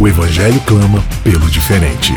O 0.00 0.06
Evangelho 0.06 0.60
clama 0.60 1.02
pelo 1.24 1.50
diferente. 1.50 2.12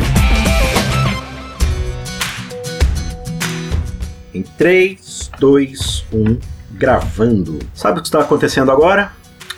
Em 4.32 4.42
3, 4.42 5.30
2, 5.40 6.04
1, 6.12 6.38
gravando. 6.74 7.58
Sabe 7.74 7.98
o 7.98 8.02
que 8.02 8.06
está 8.06 8.20
acontecendo 8.20 8.70
agora? 8.70 9.10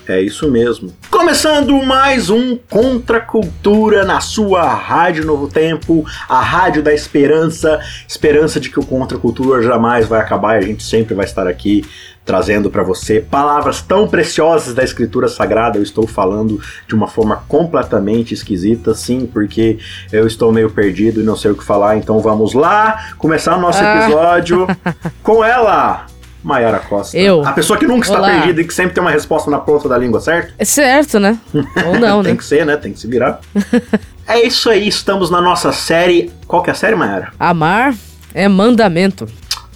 É 0.06 0.20
isso 0.20 0.50
mesmo. 0.50 0.92
Começando 1.10 1.82
mais 1.82 2.28
um 2.28 2.56
Contra 2.56 3.20
Cultura 3.20 4.04
na 4.04 4.20
sua 4.20 4.62
Rádio 4.74 5.24
Novo 5.24 5.48
Tempo, 5.48 6.04
a 6.28 6.40
Rádio 6.40 6.82
da 6.82 6.92
Esperança, 6.92 7.80
esperança 8.06 8.60
de 8.60 8.68
que 8.68 8.78
o 8.78 8.84
Contra 8.84 9.16
Cultura 9.16 9.62
jamais 9.62 10.06
vai 10.06 10.20
acabar 10.20 10.56
e 10.56 10.64
a 10.64 10.66
gente 10.66 10.82
sempre 10.82 11.14
vai 11.14 11.24
estar 11.24 11.46
aqui 11.46 11.84
trazendo 12.24 12.70
para 12.70 12.82
você 12.82 13.20
palavras 13.20 13.82
tão 13.82 14.08
preciosas 14.08 14.74
da 14.74 14.82
Escritura 14.82 15.28
Sagrada. 15.28 15.78
Eu 15.78 15.82
estou 15.82 16.06
falando 16.06 16.60
de 16.86 16.94
uma 16.94 17.06
forma 17.06 17.44
completamente 17.48 18.34
esquisita, 18.34 18.94
sim, 18.94 19.26
porque 19.26 19.78
eu 20.12 20.26
estou 20.26 20.52
meio 20.52 20.70
perdido 20.70 21.20
e 21.20 21.24
não 21.24 21.36
sei 21.36 21.50
o 21.50 21.54
que 21.54 21.64
falar. 21.64 21.96
Então 21.96 22.20
vamos 22.20 22.52
lá 22.54 23.12
começar 23.18 23.56
o 23.56 23.60
nosso 23.60 23.82
ah. 23.82 24.02
episódio 24.02 24.66
com 25.22 25.44
ela, 25.44 26.06
Maiara 26.44 26.78
Costa. 26.78 27.16
Eu. 27.16 27.44
A 27.44 27.52
pessoa 27.52 27.78
que 27.78 27.86
nunca 27.86 28.06
está 28.06 28.18
Olá. 28.18 28.28
perdida 28.28 28.60
e 28.60 28.64
que 28.66 28.74
sempre 28.74 28.94
tem 28.94 29.02
uma 29.02 29.10
resposta 29.10 29.50
na 29.50 29.58
ponta 29.58 29.88
da 29.88 29.96
língua, 29.96 30.20
certo? 30.20 30.52
É 30.58 30.64
certo, 30.64 31.18
né? 31.18 31.38
Ou 31.86 31.98
não, 31.98 32.22
né? 32.22 32.28
tem 32.28 32.36
que 32.36 32.44
ser, 32.44 32.66
né? 32.66 32.76
Tem 32.76 32.92
que 32.92 33.00
se 33.00 33.06
virar. 33.06 33.40
é 34.28 34.46
isso 34.46 34.68
aí, 34.68 34.86
estamos 34.86 35.30
na 35.30 35.40
nossa 35.40 35.72
série. 35.72 36.30
Qual 36.46 36.62
que 36.62 36.68
é 36.68 36.72
a 36.72 36.76
série, 36.76 36.94
Maiara? 36.94 37.32
Amar 37.40 37.94
é 38.34 38.46
mandamento. 38.46 39.26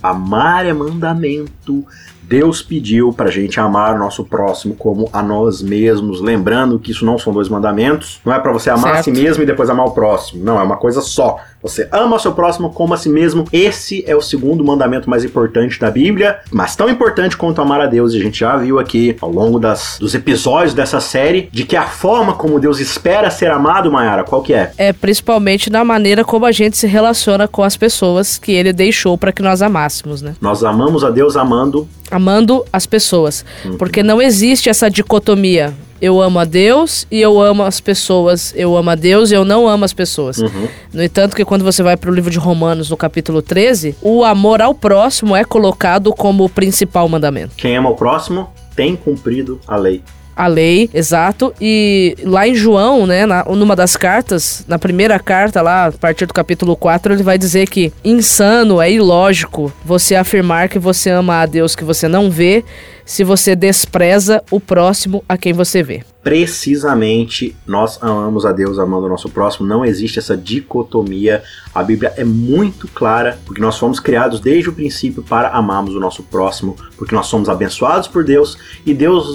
Amar 0.03 0.67
é 0.67 0.73
mandamento. 0.75 1.87
Deus 2.29 2.61
pediu 2.61 3.11
para 3.11 3.29
a 3.29 3.33
gente 3.33 3.59
amar 3.59 3.95
o 3.95 3.99
nosso 3.99 4.23
próximo 4.23 4.75
como 4.75 5.09
a 5.15 5.23
nós 5.23 5.63
mesmos, 5.63 6.21
lembrando 6.21 6.79
que 6.79 6.91
isso 6.91 7.05
não 7.05 7.19
são 7.19 7.33
dois 7.33 7.49
mandamentos, 7.49 8.21
não 8.23 8.35
é 8.35 8.39
para 8.39 8.53
você 8.53 8.69
amar 8.69 8.97
certo. 8.97 8.99
a 8.99 9.03
si 9.03 9.11
mesmo 9.13 9.43
e 9.43 9.47
depois 9.47 9.71
amar 9.71 9.87
o 9.87 9.93
próximo, 9.93 10.45
não, 10.45 10.61
é 10.61 10.63
uma 10.63 10.77
coisa 10.77 11.01
só. 11.01 11.39
Você 11.63 11.89
ama 11.91 12.17
o 12.17 12.19
seu 12.19 12.33
próximo 12.33 12.71
como 12.71 12.95
a 12.95 12.97
si 12.97 13.09
mesmo. 13.09 13.45
Esse 13.53 14.05
é 14.07 14.15
o 14.15 14.21
segundo 14.21 14.65
mandamento 14.65 15.11
mais 15.11 15.25
importante 15.25 15.81
da 15.81 15.91
Bíblia, 15.91 16.39
mas 16.53 16.77
tão 16.77 16.89
importante 16.89 17.37
quanto 17.37 17.61
amar 17.61 17.81
a 17.81 17.87
Deus. 17.87 18.15
E 18.15 18.19
a 18.19 18.21
gente 18.21 18.41
já 18.41 18.57
viu 18.57 18.79
aqui 18.79 19.17
ao 19.21 19.31
longo 19.31 19.59
das, 19.59 19.97
dos 19.99 20.15
episódios 20.15 20.73
dessa 20.73 21.01
série 21.01 21.49
de 21.51 21.65
que 21.65 21.77
a 21.77 21.85
forma 21.85 22.35
como 22.35 22.61
Deus 22.61 22.79
espera 22.79 23.29
ser 23.31 23.51
amado, 23.51 23.91
Mayara, 23.91 24.23
qual 24.23 24.43
que 24.43 24.55
é? 24.55 24.73
É 24.79 24.93
principalmente 24.93 25.69
na 25.69 25.85
maneira 25.85 26.25
como 26.25 26.47
a 26.47 26.53
gente 26.53 26.77
se 26.77 26.87
relaciona 26.87 27.49
com 27.49 27.65
as 27.65 27.77
pessoas 27.77 28.39
que 28.39 28.53
ele 28.53 28.73
deixou 28.73 29.19
para 29.19 29.33
que 29.33 29.43
nós 29.43 29.61
amássemos, 29.61 30.23
né? 30.23 30.37
Nós 30.41 30.63
amamos 30.63 31.03
a 31.03 31.11
Deus 31.11 31.37
amando 31.37 31.89
amando 32.11 32.65
as 32.73 32.87
pessoas, 32.87 33.45
uhum. 33.65 33.77
porque 33.77 34.03
não 34.03 34.21
existe 34.21 34.69
essa 34.69 34.91
dicotomia 34.91 35.75
eu 36.01 36.21
amo 36.21 36.39
a 36.39 36.45
Deus 36.45 37.07
e 37.11 37.21
eu 37.21 37.41
amo 37.41 37.63
as 37.65 37.81
pessoas. 37.81 38.55
Eu 38.57 38.77
amo 38.77 38.91
a 38.91 38.95
Deus 38.95 39.31
e 39.31 39.35
eu 39.35 39.45
não 39.45 39.69
amo 39.69 39.85
as 39.85 39.93
pessoas. 39.93 40.39
Uhum. 40.39 40.69
No 40.93 41.03
entanto, 41.03 41.35
que 41.35 41.45
quando 41.45 41.65
você 41.65 41.83
vai 41.83 41.97
para 41.97 42.11
o 42.11 42.15
livro 42.15 42.31
de 42.31 42.39
Romanos, 42.39 42.91
no 42.91 42.97
capítulo 42.97 43.43
13, 43.43 43.97
o 44.01 44.25
amor 44.25 44.63
ao 44.63 44.75
próximo 44.75 45.35
é 45.35 45.45
colocado 45.45 46.13
como 46.13 46.45
o 46.45 46.49
principal 46.49 47.09
mandamento. 47.09 47.57
Quem 47.57 47.77
ama 47.77 47.91
o 47.91 47.97
próximo 47.97 48.49
tem 48.77 48.95
cumprido 48.95 49.61
a 49.67 49.77
lei 49.77 50.03
a 50.39 50.47
lei, 50.47 50.89
exato. 50.95 51.53
E 51.61 52.17
lá 52.23 52.47
em 52.47 52.55
João, 52.55 53.05
né, 53.09 53.27
na, 53.27 53.45
numa 53.45 53.75
das 53.75 53.97
cartas, 53.97 54.65
na 54.69 54.79
primeira 54.79 55.19
carta 55.19 55.61
lá, 55.61 55.87
a 55.87 55.93
partir 55.93 56.27
do 56.27 56.33
capítulo 56.33 56.77
4, 56.77 57.13
ele 57.13 57.25
vai 57.25 57.37
dizer 57.37 57.69
que 57.69 57.93
insano, 58.05 58.81
é 58.81 58.89
ilógico 58.89 59.73
você 59.85 60.15
afirmar 60.15 60.69
que 60.69 60.79
você 60.79 61.11
ama 61.11 61.41
a 61.41 61.47
Deus 61.47 61.75
que 61.75 61.83
você 61.83 62.07
não 62.07 62.31
vê, 62.31 62.65
se 63.05 63.25
você 63.25 63.57
despreza 63.57 64.41
o 64.49 64.61
próximo 64.61 65.25
a 65.29 65.37
quem 65.37 65.53
você 65.53 65.83
vê. 65.83 66.05
Precisamente, 66.23 67.57
nós 67.67 67.99
amamos 68.01 68.45
a 68.47 68.53
Deus 68.53 68.79
amando 68.79 69.07
o 69.07 69.09
nosso 69.09 69.31
próximo, 69.31 69.67
não 69.67 69.85
existe 69.85 70.19
essa 70.21 70.37
dicotomia. 70.37 71.43
A 71.75 71.83
Bíblia 71.83 72.13
é 72.17 72.23
muito 72.23 72.87
clara, 72.87 73.39
porque 73.45 73.63
nós 73.63 73.79
fomos 73.79 73.99
criados 73.99 74.39
desde 74.41 74.69
o 74.69 74.73
princípio 74.73 75.23
para 75.23 75.49
amarmos 75.49 75.97
o 75.97 76.01
nosso 76.01 76.23
próximo, 76.23 76.77
porque 76.97 77.15
nós 77.15 77.27
somos 77.27 77.49
abençoados 77.49 78.07
por 78.07 78.23
Deus 78.23 78.57
e 78.85 78.93
Deus 78.93 79.27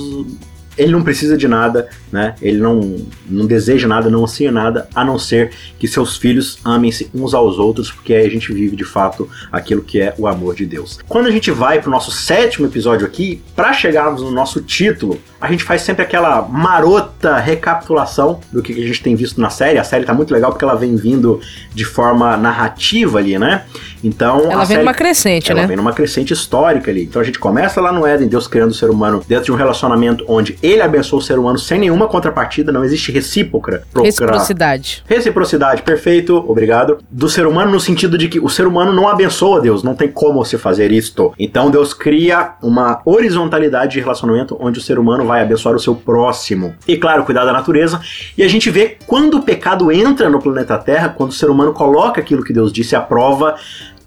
ele 0.78 0.92
não 0.92 1.04
precisa 1.04 1.38
de 1.38 1.48
nada, 1.48 1.90
né? 2.12 2.36
Ele 2.42 2.58
não, 2.58 3.06
não 3.30 3.46
deseja 3.46 3.88
nada, 3.88 4.10
não 4.10 4.24
anseia 4.24 4.52
nada, 4.52 4.88
a 4.94 5.04
não 5.04 5.18
ser 5.20 5.52
que 5.78 5.88
seus 5.88 6.18
filhos 6.18 6.60
amem-se 6.64 7.10
uns 7.14 7.34
aos 7.34 7.58
outros, 7.58 7.92
porque 7.92 8.14
aí 8.14 8.26
a 8.26 8.30
gente 8.30 8.52
vive 8.54 8.76
de 8.76 8.84
fato 8.84 9.30
aquilo 9.52 9.82
que 9.82 10.00
é 10.00 10.14
o 10.18 10.28
amor 10.28 10.56
de 10.56 10.66
Deus. 10.66 11.00
Quando 11.08 11.28
a 11.28 11.32
gente 11.32 11.52
vai 11.52 11.80
para 11.80 11.90
o 11.90 11.92
nosso 11.92 12.12
sétimo 12.12 12.68
episódio 12.68 13.06
aqui, 13.06 13.42
para 13.56 13.74
chegarmos 13.74 14.22
no 14.22 14.32
nosso 14.32 14.62
título, 14.62 15.20
a 15.44 15.52
gente 15.52 15.66
faz 15.66 15.82
sempre 15.82 16.04
aquela 16.04 16.42
marota 16.44 17.36
recapitulação 17.38 18.40
do 18.50 18.64
que 18.64 18.72
a 18.72 18.88
gente 18.88 19.04
tem 19.04 19.14
visto 19.14 19.42
na 19.42 19.50
série. 19.50 19.78
A 19.78 19.84
série 19.84 20.06
tá 20.06 20.14
muito 20.14 20.34
legal 20.34 20.52
porque 20.52 20.64
ela 20.64 20.74
vem 20.74 20.96
vindo 20.96 21.42
de 21.74 21.84
forma 21.84 22.38
narrativa 22.38 23.20
ali, 23.20 23.38
né? 23.38 23.64
Então. 24.02 24.50
Ela 24.50 24.60
vem 24.60 24.68
série, 24.68 24.80
numa 24.80 24.94
crescente, 24.94 25.52
ela 25.52 25.56
né? 25.56 25.62
Ela 25.64 25.68
vem 25.68 25.76
numa 25.76 25.92
crescente 25.92 26.32
histórica 26.32 26.90
ali. 26.90 27.04
Então 27.04 27.22
a 27.22 27.26
gente 27.26 27.40
começa 27.40 27.82
lá 27.82 27.92
no 27.92 28.08
Éden, 28.08 28.30
Deus 28.30 28.48
criando 28.48 28.72
o 28.72 28.74
ser 28.74 28.90
humano 28.90 29.22
dentro 29.28 29.44
de 29.44 29.52
um 29.52 29.56
relacionamento 29.56 30.24
onde 30.30 30.58
ele 30.64 30.82
abençoou 30.82 31.22
o 31.22 31.24
ser 31.24 31.38
humano 31.38 31.60
sem 31.60 31.78
nenhuma 31.78 32.08
contrapartida, 32.08 32.72
não 32.72 32.86
existe 32.86 33.12
recíproca. 33.12 33.84
Reciprocidade. 34.02 35.04
Reciprocidade, 35.06 35.82
perfeito, 35.82 36.38
obrigado. 36.48 37.00
Do 37.12 37.28
ser 37.28 37.46
humano 37.46 37.70
no 37.70 37.82
sentido 37.82 38.18
de 38.18 38.30
que 38.30 38.40
o 38.40 38.48
ser 38.48 38.66
humano 38.66 38.94
não 38.94 39.10
abençoa 39.10 39.60
Deus, 39.60 39.84
não 39.84 39.94
tem 39.94 40.08
como 40.08 40.42
você 40.46 40.58
fazer 40.58 40.90
isto. 40.90 41.34
Então 41.38 41.70
Deus 41.70 41.94
cria 41.94 42.54
uma 42.62 43.02
horizontalidade 43.04 43.92
de 43.92 44.00
relacionamento 44.00 44.56
onde 44.58 44.80
o 44.80 44.82
ser 44.82 44.98
humano 44.98 45.26
vai 45.26 45.33
abençoar 45.42 45.76
o 45.76 45.80
seu 45.80 45.96
próximo. 45.96 46.76
E 46.88 46.98
claro, 46.98 47.24
cuidar 47.24 47.46
da 47.46 47.54
natureza. 47.54 48.00
E 48.38 48.44
a 48.44 48.48
gente 48.48 48.70
vê 48.70 48.98
quando 49.08 49.38
o 49.38 49.44
pecado 49.44 49.92
entra 49.92 50.30
no 50.30 50.42
planeta 50.42 50.78
Terra, 50.78 51.10
quando 51.10 51.32
o 51.32 51.34
ser 51.34 51.50
humano 51.50 51.74
coloca 51.74 52.22
aquilo 52.22 52.44
que 52.44 52.54
Deus 52.54 52.72
disse 52.72 52.96
à 52.96 53.02
prova, 53.02 53.56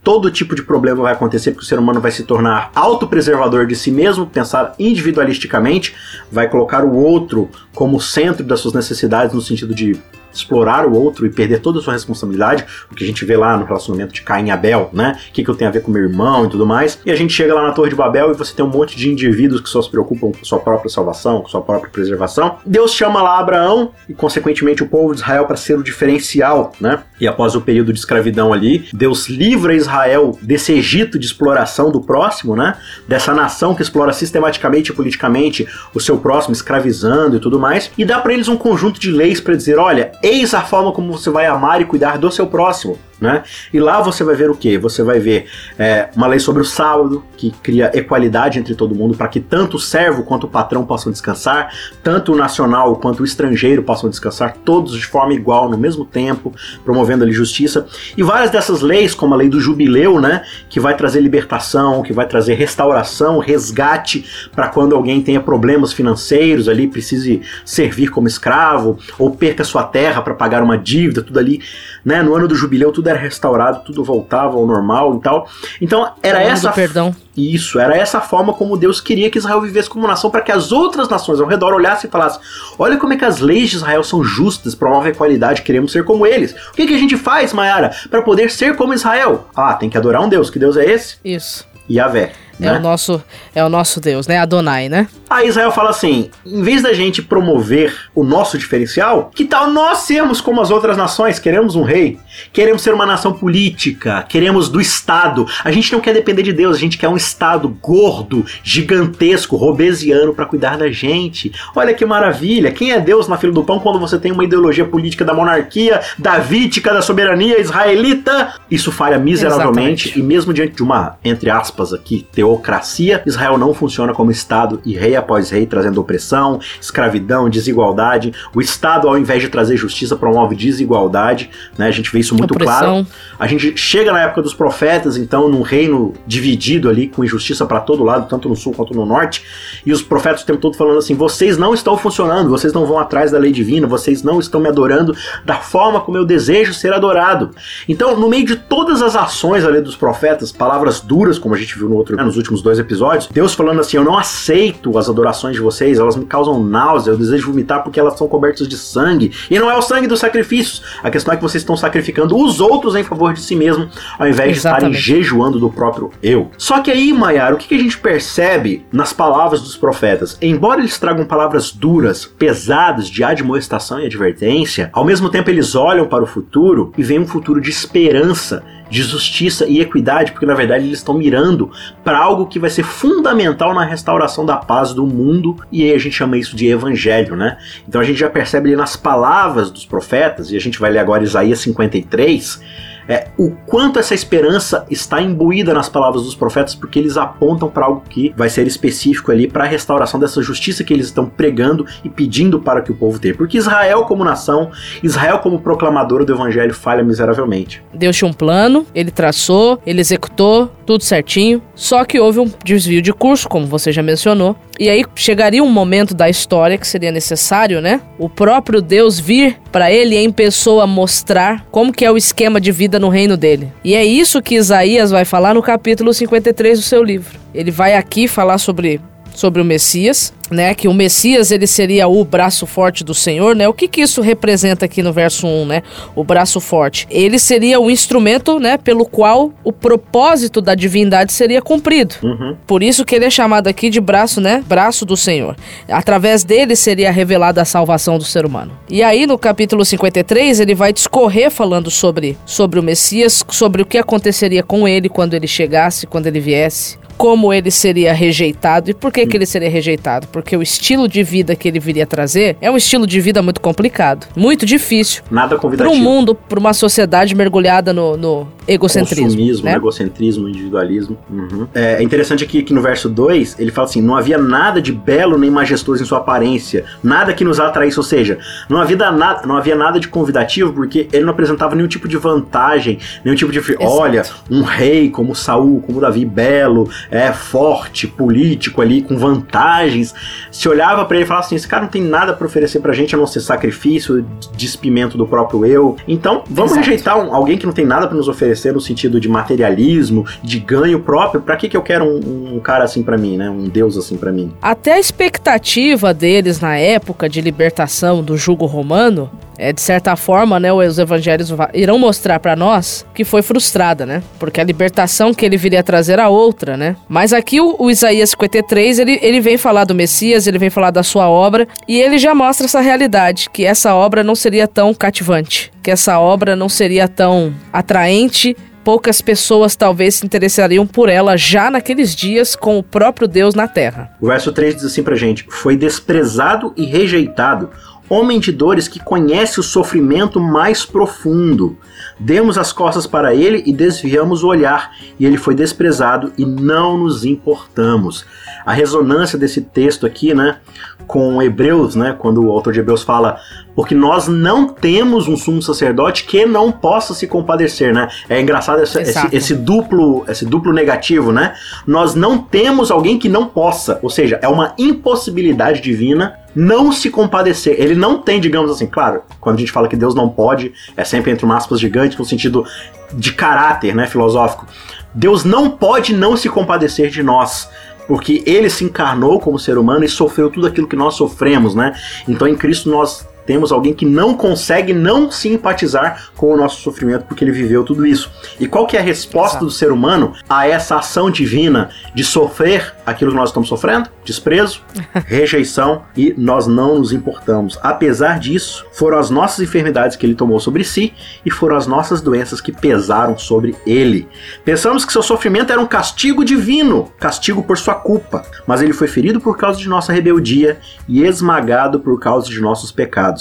todo 0.07 0.31
tipo 0.31 0.55
de 0.55 0.63
problema 0.63 1.03
vai 1.03 1.13
acontecer 1.13 1.51
porque 1.51 1.65
o 1.65 1.69
ser 1.69 1.81
humano 1.81 2.01
vai 2.01 2.13
se 2.13 2.23
tornar 2.23 2.71
autopreservador 2.77 3.67
de 3.67 3.75
si 3.75 3.91
mesmo, 3.91 4.25
pensar 4.25 4.73
individualisticamente, 4.79 5.97
vai 6.31 6.49
colocar 6.49 6.85
o 6.85 6.95
outro 6.95 7.51
como 7.75 8.01
centro 8.01 8.45
das 8.45 8.61
suas 8.61 8.73
necessidades 8.73 9.35
no 9.35 9.41
sentido 9.41 9.75
de 9.75 10.01
explorar 10.37 10.87
o 10.87 10.95
outro 10.95 11.27
e 11.27 11.31
perder 11.31 11.61
toda 11.61 11.79
a 11.79 11.83
sua 11.83 11.93
responsabilidade, 11.93 12.65
o 12.91 12.95
que 12.95 13.05
a 13.05 13.07
gente 13.07 13.25
vê 13.25 13.37
lá 13.37 13.57
no 13.57 13.65
relacionamento 13.65 14.13
de 14.13 14.23
Caim 14.23 14.47
e 14.47 14.51
Abel, 14.51 14.91
né? 14.93 15.19
O 15.29 15.33
que, 15.33 15.45
que 15.45 15.51
eu 15.51 15.55
tenho 15.55 15.71
a 15.71 15.73
ver 15.73 15.83
com 15.83 15.91
meu 15.91 16.03
irmão 16.03 16.47
e 16.47 16.51
tudo 16.51 16.67
mais. 16.67 16.99
E 17.05 17.11
a 17.11 17.17
gente 17.17 17.33
chega 17.33 17.55
lá 17.55 17.63
na 17.63 17.73
Torre 17.73 17.91
de 17.91 17.97
Babel 17.97 18.31
e 18.31 18.35
você 18.35 18.55
tem 18.55 18.65
um 18.65 18.69
monte 18.69 18.97
de 18.97 19.11
indivíduos 19.11 19.61
que 19.61 19.69
só 19.69 19.81
se 19.83 19.91
preocupam 19.91 20.33
com 20.33 20.45
sua 20.45 20.59
própria 20.59 20.91
salvação, 20.91 21.41
com 21.41 21.49
sua 21.49 21.63
própria 21.63 21.91
preservação. 21.91 22.59
Deus 22.65 22.93
chama 22.93 23.23
lá 23.23 23.39
Abraão 23.39 23.93
e, 24.09 24.15
consequentemente, 24.15 24.83
o 24.83 24.89
povo 24.89 25.15
de 25.15 25.21
Israel 25.21 25.47
para 25.47 25.57
ser 25.57 25.79
o 25.79 25.83
diferencial, 25.83 26.73
né? 26.81 27.03
E 27.21 27.27
após 27.27 27.55
o 27.55 27.61
período 27.61 27.93
de 27.93 27.99
escravidão 27.99 28.53
ali, 28.53 28.87
Deus 28.93 29.29
livra 29.29 29.75
Israel 29.75 30.39
desse 30.43 30.73
Egito 30.73 31.19
de 31.19 31.27
exploração 31.27 31.91
do 31.91 32.01
próximo, 32.01 32.55
né? 32.55 32.77
Dessa 33.09 33.33
nação 33.35 33.75
que 33.75 33.83
explora 33.83 34.13
sistematicamente 34.13 34.93
e 34.93 34.95
politicamente 34.95 35.67
o 35.95 36.01
seu 36.01 36.19
próximo, 36.19 36.53
escravizando 36.53 37.37
e 37.37 37.41
tudo 37.41 37.59
mais, 37.59 37.91
e 37.97 38.05
dá 38.05 38.19
para 38.21 38.33
eles 38.33 38.49
um 38.49 38.57
conjunto 38.57 39.01
de 39.01 39.11
leis 39.11 39.41
para 39.41 39.55
dizer: 39.55 39.79
olha, 39.79 40.13
Eis 40.29 40.55
a 40.55 40.63
forma 40.63 40.91
como 40.91 41.13
você 41.13 41.31
vai 41.31 41.47
amar 41.47 41.81
e 41.81 41.85
cuidar 41.85 42.19
do 42.19 42.33
seu 42.33 42.49
próximo. 42.49 42.99
Né? 43.21 43.43
E 43.73 43.81
lá 43.81 44.03
você 44.03 44.23
vai 44.23 44.35
ver 44.35 44.51
o 44.51 44.55
que? 44.55 44.77
Você 44.77 45.03
vai 45.03 45.19
ver 45.19 45.47
é, 45.79 46.11
uma 46.15 46.27
lei 46.27 46.39
sobre 46.39 46.61
o 46.61 46.65
sábado, 46.65 47.25
que 47.35 47.51
cria 47.51 47.91
equalidade 47.95 48.59
entre 48.59 48.75
todo 48.75 48.95
mundo, 48.95 49.17
para 49.17 49.29
que 49.29 49.41
tanto 49.41 49.79
o 49.79 49.81
servo 49.81 50.23
quanto 50.23 50.45
o 50.45 50.51
patrão 50.51 50.85
possam 50.85 51.11
descansar, 51.11 51.73
tanto 52.03 52.35
o 52.35 52.37
nacional 52.37 52.97
quanto 52.97 53.23
o 53.23 53.25
estrangeiro 53.25 53.83
possam 53.83 54.11
descansar, 54.11 54.57
todos 54.65 54.93
de 54.93 55.07
forma 55.07 55.33
igual, 55.33 55.71
no 55.71 55.79
mesmo 55.79 56.05
tempo, 56.05 56.55
promovendo 56.85 57.25
ali 57.25 57.33
justiça. 57.33 57.87
E 58.17 58.23
várias 58.23 58.51
dessas 58.51 58.83
leis, 58.83 59.15
como 59.15 59.33
a 59.33 59.37
lei 59.39 59.49
do 59.49 59.61
jubileu, 59.61 60.21
né, 60.21 60.43
que 60.69 60.79
vai 60.79 60.95
trazer 60.95 61.21
libertação, 61.21 62.03
que 62.03 62.13
vai 62.13 62.27
trazer 62.27 62.55
restauração, 62.55 63.39
resgate, 63.39 64.27
para 64.55 64.69
quando 64.69 64.95
alguém 64.95 65.23
tenha 65.23 65.41
problemas 65.41 65.93
financeiros 65.93 66.69
ali, 66.69 66.87
precise 66.87 67.41
servir 67.65 68.09
como 68.09 68.29
escravo, 68.29 68.99
ou 69.19 69.31
perca 69.31 69.65
sua 69.65 69.85
terra 69.85 70.21
para 70.21 70.35
pagar 70.35 70.63
uma 70.63 70.77
dívida, 70.77 71.23
tudo 71.23 71.39
ali, 71.39 71.63
né, 72.05 72.23
no 72.23 72.35
ano 72.35 72.47
do 72.47 72.55
jubileu, 72.55 72.93
tudo 72.93 73.06
tudo 73.07 73.11
era 73.11 73.19
restaurado, 73.19 73.83
tudo 73.85 74.03
voltava 74.05 74.57
ao 74.57 74.67
normal 74.67 75.17
e 75.17 75.21
tal. 75.21 75.49
Então 75.81 76.13
era 76.23 76.39
Falando 76.39 76.53
essa 76.53 76.73
perdão. 76.73 77.17
isso, 77.37 77.79
era 77.79 77.97
essa 77.97 78.21
forma 78.21 78.53
como 78.53 78.77
Deus 78.77 79.01
queria 79.01 79.31
que 79.31 79.39
Israel 79.39 79.61
vivesse 79.61 79.89
como 79.89 80.07
nação 80.07 80.31
para 80.31 80.41
que 80.41 80.51
as 80.51 80.73
outras 80.73 81.09
nações 81.09 81.41
ao 81.41 81.47
redor 81.47 81.73
olhassem 81.73 82.09
e 82.09 82.11
falassem: 82.11 82.41
olha 82.79 82.97
como 82.97 83.13
é 83.13 83.17
que 83.17 83.25
as 83.25 83.39
leis 83.39 83.71
de 83.71 83.77
Israel 83.77 84.03
são 84.03 84.23
justas, 84.25 84.75
promovem 84.75 85.13
a 85.13 85.15
qualidade, 85.15 85.63
queremos 85.63 85.93
ser 85.93 86.05
como 86.05 86.27
eles. 86.27 86.53
O 86.53 86.73
que, 86.73 86.87
que 86.87 86.95
a 86.95 86.99
gente 86.99 87.17
faz, 87.17 87.53
Mayara, 87.53 87.95
para 88.11 88.23
poder 88.23 88.51
ser 88.51 88.77
como 88.77 88.93
Israel? 88.93 89.47
Ah, 89.55 89.75
tem 89.75 89.89
que 89.89 89.97
adorar 89.97 90.23
um 90.23 90.29
Deus. 90.29 90.51
Que 90.51 90.59
Deus 90.59 90.77
é 90.77 90.85
esse? 90.85 91.17
Isso. 91.25 91.67
Yahvé. 91.89 92.33
É 92.61 92.65
né? 92.65 92.79
o 92.79 92.81
nosso 92.81 93.23
é 93.55 93.65
o 93.65 93.69
nosso 93.69 94.01
Deus, 94.01 94.27
né? 94.27 94.39
Adonai, 94.39 94.89
né? 94.89 95.07
Aí 95.29 95.49
Israel 95.49 95.71
fala 95.73 95.91
assim: 95.91 96.31
em 96.45 96.63
vez 96.63 96.83
da 96.83 96.93
gente 96.93 97.21
promover 97.21 97.95
o 98.15 98.25
nosso 98.25 98.57
diferencial, 98.57 99.31
que 99.35 99.45
tal 99.45 99.71
nós 99.71 99.99
sermos 99.99 100.41
como 100.41 100.61
as 100.61 100.71
outras 100.71 100.97
nações? 100.97 101.39
Queremos 101.39 101.75
um 101.75 101.83
rei, 101.83 102.19
queremos 102.53 102.83
ser 102.83 102.95
uma 102.95 103.05
nação 103.05 103.33
política, 103.33 104.25
queremos 104.29 104.69
do 104.69 104.81
Estado. 104.81 105.47
A 105.65 105.71
gente 105.71 105.93
não 105.93 106.01
quer 106.01 106.15
depender 106.15 106.43
de 106.43 106.53
Deus, 106.53 106.77
a 106.77 106.81
gente 106.81 106.97
quer 106.97 107.09
um 107.09 107.17
Estado 107.17 107.69
gordo, 107.69 108.45
gigantesco, 108.63 109.57
robesiano 109.57 110.35
para 110.35 110.47
cuidar 110.47 110.79
da 110.79 110.91
gente. 110.91 111.53
Olha 111.75 111.93
que 111.93 112.05
maravilha! 112.05 112.71
Quem 112.71 112.93
é 112.93 113.01
Deus 113.01 113.29
na 113.29 113.37
fila 113.37 113.53
do 113.53 113.65
pão 113.65 113.79
quando 113.79 113.99
você 113.99 114.19
tem 114.19 114.33
uma 114.33 114.45
ideologia 114.45 114.85
política 114.85 115.25
da 115.25 115.35
monarquia, 115.35 116.01
davídica, 116.19 116.93
da 116.93 117.03
soberania 117.03 117.61
israelita? 117.61 118.55
Isso 118.71 118.91
falha 118.93 119.19
miseravelmente 119.19 120.09
Exatamente. 120.09 120.19
e 120.19 120.23
mesmo 120.23 120.53
diante 120.53 120.75
de 120.75 120.83
uma, 120.83 121.19
entre 121.25 121.51
aspas 121.51 121.93
aqui, 121.93 122.27
teocracia, 122.47 123.23
Israel 123.27 123.59
não 123.59 123.75
funciona 123.75 124.13
como 124.13 124.31
Estado 124.31 124.81
e 124.85 124.95
rei 124.95 125.17
após 125.17 125.51
rei, 125.51 125.67
trazendo 125.67 126.01
opressão, 126.01 126.61
escravidão, 126.81 127.51
desigualdade. 127.51 128.33
O 128.55 128.61
Estado, 128.61 129.09
ao 129.09 129.19
invés 129.19 129.43
de 129.43 129.49
trazer 129.49 129.77
justiça, 129.77 130.15
promove 130.15 130.55
desigualdade. 130.55 131.51
Né? 131.77 131.89
A 131.89 131.91
gente 131.91 132.13
vê 132.13 132.21
isso 132.21 132.35
muito 132.37 132.53
Opressão. 132.53 133.05
claro. 133.05 133.07
A 133.39 133.47
gente 133.47 133.77
chega 133.77 134.13
na 134.13 134.21
época 134.21 134.43
dos 134.43 134.55
profetas, 134.55 135.17
então, 135.17 135.49
num 135.49 135.63
reino 135.63 136.15
dividido 136.27 136.89
ali, 136.89 137.09
com 137.09 137.25
injustiça 137.25 137.67
para 137.67 137.81
todo 137.81 138.05
lado, 138.05 138.29
tanto 138.29 138.49
no 138.49 138.55
sul 138.55 138.73
quanto 138.73 138.95
no 138.95 139.05
norte, 139.05 139.45
e 139.85 139.93
os 139.93 140.03
profetas 140.03 140.43
o 140.43 140.47
tempo 140.47 140.61
todo 140.61 140.77
falando 140.77 140.99
assim: 140.99 141.15
vocês 141.15 141.59
não 141.59 141.75
estão 141.75 141.97
funcionando, 141.97 142.49
vocês 142.49 142.73
não 142.73 142.87
vão 142.87 142.99
atrás 142.99 143.33
da 143.33 143.39
lei 143.39 143.51
divina, 143.51 143.87
vocês 143.87 144.23
não 144.23 144.39
estão 144.39 144.61
me 144.61 144.69
adorando 144.69 145.17
da 145.45 145.57
forma 145.57 146.01
como 146.01 146.17
eu 146.17 146.25
desejo 146.25 146.73
ser 146.73 146.93
adorado. 146.93 147.51
Então, 147.89 148.19
no 148.19 148.29
meio 148.29 148.47
de 148.47 148.57
todas 148.57 149.03
as 149.03 149.17
ações 149.17 149.65
ali 149.65 149.81
dos 149.81 149.97
profetas, 149.97 150.53
palavras 150.53 151.01
duras, 151.01 151.39
como 151.39 151.55
a 151.55 151.59
gente 151.59 151.77
viu 151.77 151.89
no 151.89 151.97
outro, 151.97 152.17
né, 152.17 152.23
nos 152.23 152.36
últimos 152.37 152.63
dois 152.63 152.79
episódios, 152.79 153.29
Deus 153.29 153.55
falando 153.55 153.81
assim: 153.81 153.97
eu 153.97 154.05
não 154.05 154.19
aceito 154.19 154.97
as 154.99 155.09
adorações 155.09 155.55
de 155.55 155.63
vocês, 155.63 155.99
elas 155.99 156.17
me 156.17 156.25
causam 156.25 156.63
náusea, 156.63 157.11
eu 157.11 157.17
desejo 157.17 157.51
vomitar 157.51 157.83
porque 157.83 158.01
elas 158.01 158.17
são 158.17 158.29
cobertas 158.29 158.69
de 158.69 158.77
sangue, 158.77 159.33
e 159.51 159.59
não 159.59 159.71
é 159.71 159.77
o 159.77 159.83
sangue 159.83 160.07
dos 160.07 160.21
sacrifícios. 160.21 160.83
A 161.03 161.11
questão 161.11 161.33
é 161.33 161.37
que 161.37 161.43
vocês 161.43 161.63
estão 161.63 161.77
sacrificando 161.77 162.37
os 162.37 162.61
outros 162.61 162.95
em 162.95 163.05
favor 163.05 163.33
de 163.33 163.41
si 163.41 163.55
mesmo, 163.55 163.89
ao 164.19 164.29
invés 164.29 164.53
de 164.53 164.59
estarem 164.59 164.91
Exatamente. 164.91 165.01
jejuando 165.01 165.59
do 165.59 165.71
próprio 165.71 166.11
eu. 166.23 166.51
Só 166.59 166.81
que 166.81 166.91
aí, 166.91 167.13
Maiara, 167.13 167.55
o 167.55 167.59
que 167.59 167.69
que 167.69 167.75
a 167.75 167.79
gente 167.79 167.99
percebe 167.99 168.85
nas 168.93 169.13
palavras 169.13 169.61
dos 169.61 169.77
profetas? 169.77 170.37
Embora 170.41 170.81
eles 170.81 170.99
tragam 170.99 171.25
palavras 171.25 171.73
duras, 171.73 172.25
pesadas, 172.25 173.09
de 173.09 173.23
admoestação 173.23 174.01
e 174.01 174.07
advertência, 174.07 174.91
ao 174.93 175.05
mesmo 175.05 175.29
tempo 175.29 175.51
eles 175.51 175.75
olham 175.75 176.07
para 176.07 176.25
o 176.25 176.27
futuro 176.27 176.93
e 176.97 177.03
veem 177.03 177.21
um 177.21 177.27
futuro 177.27 177.61
de 177.61 177.71
esperança, 177.71 178.63
de 178.89 179.03
justiça 179.03 179.67
e 179.67 179.81
equidade, 179.81 180.33
porque 180.33 180.47
na 180.47 180.55
verdade 180.55 180.85
eles 180.85 180.99
estão 180.99 181.15
mirando 181.15 181.71
para 182.05 182.19
algo 182.19 182.47
que 182.47 182.59
vai 182.59 182.71
ser 182.71 182.85
fundamental 182.85 183.75
na 183.75 183.85
restauração 183.85 184.45
da 184.47 184.57
paz 184.57 184.93
do 184.93 185.07
mundo, 185.07 185.57
e 185.71 185.83
aí 185.83 185.93
a 185.93 185.99
gente 185.99 186.15
chama 186.15 186.37
isso 186.37 186.55
de 186.57 186.69
evangelho, 186.69 187.37
né? 187.37 187.59
Então 187.89 188.01
a 188.01 188.05
gente 188.05 188.19
já 188.19 188.31
percebe 188.31 188.69
ali 188.69 188.77
nas 188.77 188.97
palavras 188.97 189.71
dos 189.71 189.85
profetas, 189.85 190.51
e 190.51 190.57
a 190.57 190.61
gente 190.61 190.79
vai 190.79 190.91
ler 190.91 190.99
agora 190.99 191.25
Isaías 191.25 191.61
53, 191.61 192.61
é, 193.09 193.29
o 193.39 193.51
quanto 193.67 193.99
essa 193.99 194.15
esperança 194.15 194.85
está 194.91 195.21
imbuída 195.21 195.73
nas 195.73 195.89
palavras 195.89 196.25
dos 196.25 196.35
profetas, 196.35 196.75
porque 196.75 196.99
eles 196.99 197.17
apontam 197.17 197.69
para 197.69 197.87
algo 197.87 198.03
que 198.09 198.33
vai 198.37 198.49
ser 198.49 198.67
específico 198.67 199.31
ali 199.31 199.49
para 199.49 199.65
a 199.65 199.67
restauração 199.67 200.19
dessa 200.19 200.43
justiça 200.43 200.85
que 200.85 200.93
eles 200.93 201.07
estão 201.07 201.27
pregando 201.27 201.87
e 202.05 202.09
pedindo 202.09 202.61
para 202.61 202.81
que 202.81 202.91
o 202.91 202.95
povo 202.95 203.19
tenha. 203.19 203.35
Porque 203.35 203.59
Israel, 203.59 204.05
como 204.05 204.25
nação, 204.25 204.71
Israel, 205.03 205.39
como 205.39 205.61
proclamadora 205.61 206.25
do 206.25 206.33
evangelho, 206.33 206.75
falha 206.75 207.03
miseravelmente. 207.03 207.83
Deus 207.93 208.17
tinha 208.17 208.29
um 208.29 208.33
plano, 208.33 208.87
ele 208.95 209.11
traçou, 209.11 209.81
ele 209.87 210.01
executou, 210.01 210.71
tudo 210.87 211.03
certinho. 211.03 211.61
Só 211.75 212.05
que 212.05 212.19
houve 212.19 212.39
um 212.39 212.51
desvio 212.65 213.03
de 213.03 213.13
curso, 213.13 213.49
como 213.49 213.67
você 213.67 213.93
já 213.93 214.03
mencionou. 214.03 214.57
E 214.79 214.91
aí 214.91 215.05
chegaria 215.15 215.63
um 215.63 215.71
momento 215.71 216.15
da 216.15 216.29
história 216.29 216.77
que 216.77 216.87
seria 216.87 217.11
necessário, 217.11 217.81
né? 217.81 218.01
O 218.19 218.29
próprio 218.29 218.83
Deus 218.83 219.19
vir 219.19 219.59
para 219.73 219.91
ele 219.91 220.17
em 220.17 220.31
pessoa 220.31 220.87
mostrar 220.87 221.65
como 221.71 221.93
que 221.93 222.05
é 222.05 222.11
o 222.11 222.17
esquema 222.17 222.61
de 222.61 222.71
vida 222.73 222.99
no 222.99 223.09
reino 223.09 223.37
dele. 223.37 223.73
E 223.83 223.95
é 223.95 224.05
isso 224.05 224.43
que 224.43 224.55
Isaías 224.55 225.11
vai 225.11 225.25
falar 225.25 225.55
no 225.55 225.63
capítulo 225.63 226.13
53 226.13 226.79
do 226.79 226.85
seu 226.85 227.03
livro. 227.03 227.39
Ele 227.55 227.71
vai 227.71 227.95
aqui 227.95 228.29
falar 228.29 228.59
sobre 228.59 229.01
sobre 229.37 229.61
o 229.61 229.65
Messias, 229.65 230.33
né? 230.51 230.75
Que 230.75 230.89
o 230.89 230.95
Messias 230.95 231.51
ele 231.51 231.67
seria 231.67 232.09
o 232.09 232.25
braço 232.25 232.67
forte 232.67 233.05
do 233.05 233.15
Senhor, 233.15 233.55
né? 233.55 233.69
O 233.69 233.75
que 233.75 233.87
que 233.87 234.01
isso 234.01 234.23
representa 234.23 234.87
aqui 234.87 235.03
no 235.03 235.13
verso 235.13 235.47
1, 235.47 235.67
né? 235.67 235.83
O 236.15 236.25
braço 236.25 236.59
forte. 236.59 237.07
Ele 237.11 237.39
seria 237.39 237.79
o 237.79 237.91
instrumento, 237.91 238.59
né, 238.59 238.79
pelo 238.79 239.05
qual 239.05 239.53
o 239.63 239.73
propósito 239.73 240.63
da 240.63 240.75
divindade 240.75 241.33
seria 241.33 241.61
cumprido. 241.61 242.15
Uhum. 242.23 242.57
Por 242.67 242.83
isso 242.83 243.05
que 243.05 243.15
ele 243.15 243.27
é 243.27 243.31
chamado 243.31 243.69
aqui 243.69 243.91
de 243.91 244.01
braço, 244.01 244.41
né? 244.41 244.65
Braço 244.67 245.05
do 245.05 245.17
Senhor. 245.17 245.55
Através 245.87 246.43
dele 246.43 246.75
seria 246.75 247.11
revelada 247.11 247.61
a 247.61 247.65
salvação 247.65 248.17
do 248.17 248.25
ser 248.25 248.47
humano. 248.47 248.73
E 248.89 249.03
aí 249.03 249.27
no 249.27 249.37
capítulo 249.37 249.85
53 249.85 250.61
ele 250.61 250.75
vai 250.75 250.95
discorrer 250.95 251.51
falando 251.51 251.91
sobre 251.91 252.39
sobre 252.47 252.81
o 252.81 252.83
Messias, 252.83 253.45
sobre 253.51 253.83
o 253.83 253.87
que 253.87 253.99
aconteceria 253.99 254.63
com 254.63 254.89
ele 254.89 255.11
quando 255.11 255.35
ele 255.35 255.47
chegasse, 255.47 256.07
quando 256.07 256.27
ele 256.27 256.41
viesse 256.41 256.99
como 257.17 257.53
ele 257.53 257.71
seria 257.71 258.13
rejeitado. 258.13 258.91
E 258.91 258.95
por 258.95 259.13
que, 259.13 259.27
que 259.27 259.37
ele 259.37 259.47
seria 259.47 259.71
rejeitado? 259.71 260.27
Porque 260.29 260.57
o 260.57 260.63
estilo 260.63 261.09
de 261.09 261.23
vida 261.23 261.57
que 261.57 261.69
ele 261.69 261.81
viria 261.81 262.07
trazer 262.07 262.57
é 262.61 262.71
um 262.71 262.77
estilo 262.77 263.07
de 263.07 263.21
vida 263.21 263.43
muito 263.43 263.61
complicado, 263.61 264.27
muito 264.37 264.67
difícil. 264.67 265.23
Nada 265.31 265.51
Para 265.51 265.59
convidativo. 265.59 265.95
um 265.95 265.99
mundo, 265.99 266.35
para 266.35 266.59
uma 266.59 266.73
sociedade 266.73 267.35
mergulhada 267.35 267.93
no, 267.93 268.17
no 268.17 268.49
egocentrismo. 268.67 269.27
Consumismo, 269.27 269.65
né? 269.65 269.75
egocentrismo, 269.75 270.49
individualismo. 270.49 271.17
Uhum. 271.31 271.67
É, 271.75 271.95
é 271.95 272.03
interessante 272.03 272.43
aqui 272.45 272.63
que 272.63 272.73
no 272.75 272.83
verso 272.83 273.09
2 273.09 273.57
ele 273.59 273.71
fala 273.71 273.87
assim: 273.89 274.03
não 274.03 274.17
havia 274.17 274.39
nada 274.39 274.81
de 274.83 274.93
belo 274.93 275.39
nem 275.39 275.51
majestoso 275.51 276.03
em 276.03 276.07
sua 276.07 276.19
aparência, 276.19 276.85
nada 277.03 277.33
que 277.33 277.45
nos 277.45 277.61
atraísse, 277.61 277.99
ou 277.99 278.03
seja, 278.05 278.39
não 278.69 278.79
havia, 278.81 278.97
nada, 279.13 279.47
não 279.47 279.57
havia 279.57 279.77
nada 279.77 280.01
de 280.01 280.09
convidativo, 280.09 280.73
porque 280.73 281.09
ele 281.13 281.25
não 281.25 281.33
apresentava 281.33 281.75
nenhum 281.75 281.89
tipo 281.89 282.09
de 282.09 282.17
vantagem, 282.17 282.99
nenhum 283.25 283.37
tipo 283.37 283.53
de. 283.53 283.61
Olha, 283.81 284.23
um 284.51 284.63
rei 284.63 285.11
como 285.11 285.35
Saul, 285.35 285.81
como 285.83 286.01
Davi, 286.01 286.25
belo, 286.25 286.89
é 287.11 287.33
forte, 287.33 288.07
político 288.07 288.81
ali, 288.83 289.03
com 289.03 289.17
vantagens. 289.17 290.15
Se 290.51 290.69
olhava 290.69 291.05
para 291.05 291.17
ele 291.17 291.25
e 291.25 291.29
falava 291.29 291.47
assim: 291.47 291.55
esse 291.55 291.69
cara 291.69 291.83
não 291.85 291.91
tem 291.91 292.03
nada 292.03 292.33
para 292.33 292.47
oferecer 292.47 292.81
pra 292.81 292.93
gente 292.93 293.15
a 293.15 293.19
não 293.19 293.27
ser 293.27 293.41
sacrifício, 293.41 294.27
despimento 294.57 295.17
do 295.17 295.27
próprio 295.27 295.65
eu. 295.65 295.97
Então, 296.09 296.43
vamos 296.49 296.73
Exato. 296.73 296.87
rejeitar 296.87 297.19
um- 297.19 297.35
alguém 297.35 297.57
que 297.57 297.67
não 297.67 297.73
tem 297.73 297.85
nada 297.87 298.07
para 298.09 298.17
nos 298.17 298.29
oferecer 298.29 298.56
no 298.73 298.81
sentido 298.81 299.21
de 299.21 299.29
materialismo, 299.29 300.25
de 300.43 300.59
ganho 300.59 301.01
próprio. 301.01 301.41
Pra 301.41 301.57
que, 301.57 301.69
que 301.69 301.77
eu 301.77 301.83
quero 301.83 302.05
um, 302.05 302.57
um 302.57 302.61
cara 302.61 302.85
assim 302.85 303.03
pra 303.03 303.17
mim, 303.17 303.37
né? 303.37 303.49
Um 303.51 303.69
deus 303.69 303.97
assim 303.97 304.17
pra 304.17 304.33
mim? 304.33 304.53
Até 304.61 304.95
a 304.95 304.99
expectativa 304.99 306.13
deles 306.13 306.61
na 306.61 306.77
época 306.77 307.29
de 307.29 307.41
libertação 307.41 308.23
do 308.23 308.37
jugo 308.37 308.67
romano 308.67 309.31
é 309.59 309.73
de 309.73 309.81
certa 309.81 310.17
forma, 310.17 310.59
né, 310.61 310.73
os 310.73 310.99
evangelhos 310.99 311.51
va- 311.51 311.71
irão 311.75 311.99
mostrar 311.99 312.39
pra 312.41 312.55
nós 312.57 313.05
que 313.15 313.25
foi 313.25 313.43
frustrada, 313.43 314.05
né? 314.07 314.23
Porque 314.39 314.61
a 314.61 314.65
libertação 314.65 315.33
que 315.33 315.45
ele 315.45 315.57
viria 315.57 315.83
trazer 315.83 316.15
era 316.15 316.29
outra, 316.29 316.77
né? 316.77 316.97
Mas 317.09 317.33
aqui 317.33 317.61
o, 317.61 317.75
o 317.79 317.91
Isaías 317.91 318.31
53, 318.31 318.99
ele, 318.99 319.19
ele 319.23 319.41
vem 319.41 319.57
falar 319.59 319.85
do 319.85 319.95
Messias, 319.95 320.47
ele 320.47 320.59
vem 320.59 320.71
falar 320.71 320.91
da 320.91 321.03
sua 321.03 321.29
obra 321.29 321.67
e 321.89 322.01
ele 322.01 322.19
já 322.19 322.35
mostra 322.35 322.67
essa 322.67 322.81
realidade, 322.81 323.49
que 323.53 323.65
essa 323.65 323.95
obra 323.95 324.23
não 324.23 324.35
seria 324.35 324.67
tão 324.69 324.93
cativante, 324.95 325.73
que 325.83 325.91
essa 325.91 326.19
obra 326.19 326.55
não 326.57 326.69
seria 326.69 327.09
tão 327.09 327.53
atraente 327.73 328.57
poucas 328.85 329.21
pessoas 329.21 329.75
talvez 329.75 330.15
se 330.15 330.25
interessariam 330.25 330.87
por 330.87 331.09
ela 331.09 331.37
já 331.37 331.71
naqueles 331.73 332.15
dias 332.15 332.55
com 332.55 332.79
o 332.79 332.83
próprio 332.85 333.27
Deus 333.27 333.53
na 333.53 333.67
terra. 333.67 334.13
O 334.21 334.29
verso 334.29 334.53
3 334.53 334.77
diz 334.77 334.85
assim 334.85 335.03
pra 335.03 335.17
gente: 335.17 335.45
Foi 335.49 335.77
desprezado 335.77 336.73
e 336.77 336.85
rejeitado, 336.85 337.71
homem 338.09 338.39
de 338.39 338.53
dores 338.53 338.89
que 338.89 339.03
conhece 339.03 339.61
o 339.61 339.63
sofrimento 339.63 340.41
mais 340.41 340.85
profundo. 340.85 341.77
Demos 342.19 342.57
as 342.57 342.73
costas 342.73 343.07
para 343.07 343.35
ele 343.35 343.63
e 343.67 343.73
desviamos 343.73 344.43
o 344.43 344.49
olhar, 344.49 344.93
e 345.19 345.27
ele 345.27 345.37
foi 345.37 345.55
desprezado 345.55 346.33
e 346.39 346.45
não 346.45 346.97
nos 346.99 347.25
importamos. 347.25 348.25
A 348.65 348.73
ressonância 348.73 349.39
desse 349.39 349.61
texto 349.61 350.07
aqui, 350.07 350.35
né, 350.35 350.59
com 351.07 351.41
Hebreus, 351.41 351.95
né, 351.95 352.17
quando 352.19 352.45
o 352.45 352.51
autor 352.51 352.73
de 352.73 352.81
Hebreus 352.81 353.03
fala, 353.03 353.39
porque 353.75 353.95
nós 353.95 354.27
não 354.27 354.67
temos 354.67 355.29
um 355.29 355.37
sumo 355.37 355.63
sacerdote 355.63 356.25
que 356.25 356.47
não 356.47 356.73
possa 356.73 357.15
se 357.15 357.27
compadecer, 357.27 357.93
né? 357.93 358.09
É 358.29 358.41
engraçado 358.41 358.83
esse, 358.83 359.01
esse, 359.01 359.29
esse 359.31 359.55
duplo, 359.55 360.25
esse 360.29 360.45
duplo 360.45 360.73
negativo, 360.73 361.31
né? 361.31 361.55
Nós 361.87 362.15
não 362.15 362.39
temos 362.39 362.91
alguém 362.91 363.19
que 363.19 363.29
não 363.29 363.47
possa, 363.47 363.99
ou 364.03 364.11
seja, 364.11 364.39
é 364.43 364.49
uma 364.49 364.75
impossibilidade 364.79 365.81
divina 365.81 366.35
não 366.57 366.91
se 366.91 367.11
compadecer. 367.11 367.77
Ele 367.79 367.95
não 367.95 368.19
tem, 368.19 368.41
digamos 368.41 368.71
assim, 368.71 368.87
claro, 368.87 369.23
quando 369.39 369.57
a 369.57 369.59
gente 369.59 369.71
fala 369.71 369.89
que 369.89 369.97
Deus 369.97 370.15
não 370.15 370.27
pode, 370.27 370.73
é 370.97 371.05
sempre 371.05 371.31
entre 371.31 371.47
aspas 371.53 371.79
gigantes, 371.79 372.17
no 372.17 372.25
sentido 372.25 372.65
de 373.13 373.35
caráter, 373.35 373.95
né, 373.95 374.07
filosófico. 374.07 374.67
Deus 375.15 375.45
não 375.45 375.71
pode 375.71 376.15
não 376.15 376.35
se 376.35 376.49
compadecer 376.49 377.11
de 377.11 377.23
nós 377.23 377.69
porque 378.07 378.43
ele 378.47 378.71
se 378.71 378.85
encarnou 378.85 379.41
como 379.41 379.59
ser 379.59 379.79
humano 379.79 380.05
e 380.05 380.09
sofreu 380.09 380.51
tudo 380.51 380.67
aquilo 380.67 380.87
que 380.87 380.97
nós 380.97 381.15
sofremos, 381.15 381.75
né? 381.75 381.95
Então 382.29 382.47
em 382.47 382.57
Cristo 382.57 382.91
nós 382.91 383.27
temos 383.47 383.73
alguém 383.73 383.95
que 383.95 384.05
não 384.05 384.35
consegue 384.35 384.93
não 384.93 385.31
simpatizar 385.31 386.31
com 386.37 386.53
o 386.53 386.57
nosso 386.57 386.81
sofrimento 386.83 387.25
porque 387.25 387.45
ele 387.45 387.53
viveu 387.53 387.85
tudo 387.85 388.07
isso. 388.07 388.31
E 388.59 388.67
qual 388.67 388.87
que 388.87 388.97
é 388.97 389.01
a 389.01 389.03
resposta 389.03 389.57
Exato. 389.57 389.65
do 389.65 389.71
ser 389.71 389.93
humano 389.93 390.35
a 390.49 390.67
essa 390.67 390.97
ação 390.97 391.31
divina 391.31 391.91
de 392.15 392.25
sofrer 392.25 392.95
aquilo 393.05 393.31
que 393.31 393.37
nós 393.37 393.51
estamos 393.51 393.69
sofrendo? 393.69 394.11
Desprezo, 394.25 394.83
rejeição 395.27 396.03
e 396.17 396.35
nós 396.37 396.67
não 396.67 396.99
nos 396.99 397.13
importamos. 397.13 397.79
Apesar 397.83 398.39
disso, 398.39 398.85
foram 398.93 399.19
as 399.19 399.31
nossas 399.31 399.61
enfermidades 399.61 400.17
que 400.17 400.27
ele 400.27 400.35
tomou 400.35 400.59
sobre 400.59 400.83
si 400.85 401.15
e 401.45 401.51
foram 401.51 401.77
as 401.77 401.87
nossas 401.87 402.21
doenças 402.21 402.61
que 402.61 402.73
pesaram 402.73 403.39
sobre 403.39 403.77
ele. 403.87 404.29
Pensamos 404.65 405.05
que 405.05 405.13
seu 405.13 405.23
sofrimento 405.23 405.73
era 405.73 405.81
um 405.81 405.87
castigo 405.87 406.45
divino, 406.45 407.13
castigo 407.19 407.63
por 407.63 407.79
sua 407.79 407.95
culpa, 407.95 408.45
mas 408.67 408.83
ele 408.83 408.93
foi 408.93 409.07
ferido 409.07 409.41
por 409.41 409.57
causa 409.57 409.79
de 409.79 409.89
nossa 409.89 410.13
rebeldia 410.13 410.79
e 411.09 411.23
esmagado 411.23 412.01
por 412.01 412.19
causa 412.19 412.49
de 412.49 412.61
nossos 412.61 412.91
pecados. 412.91 413.36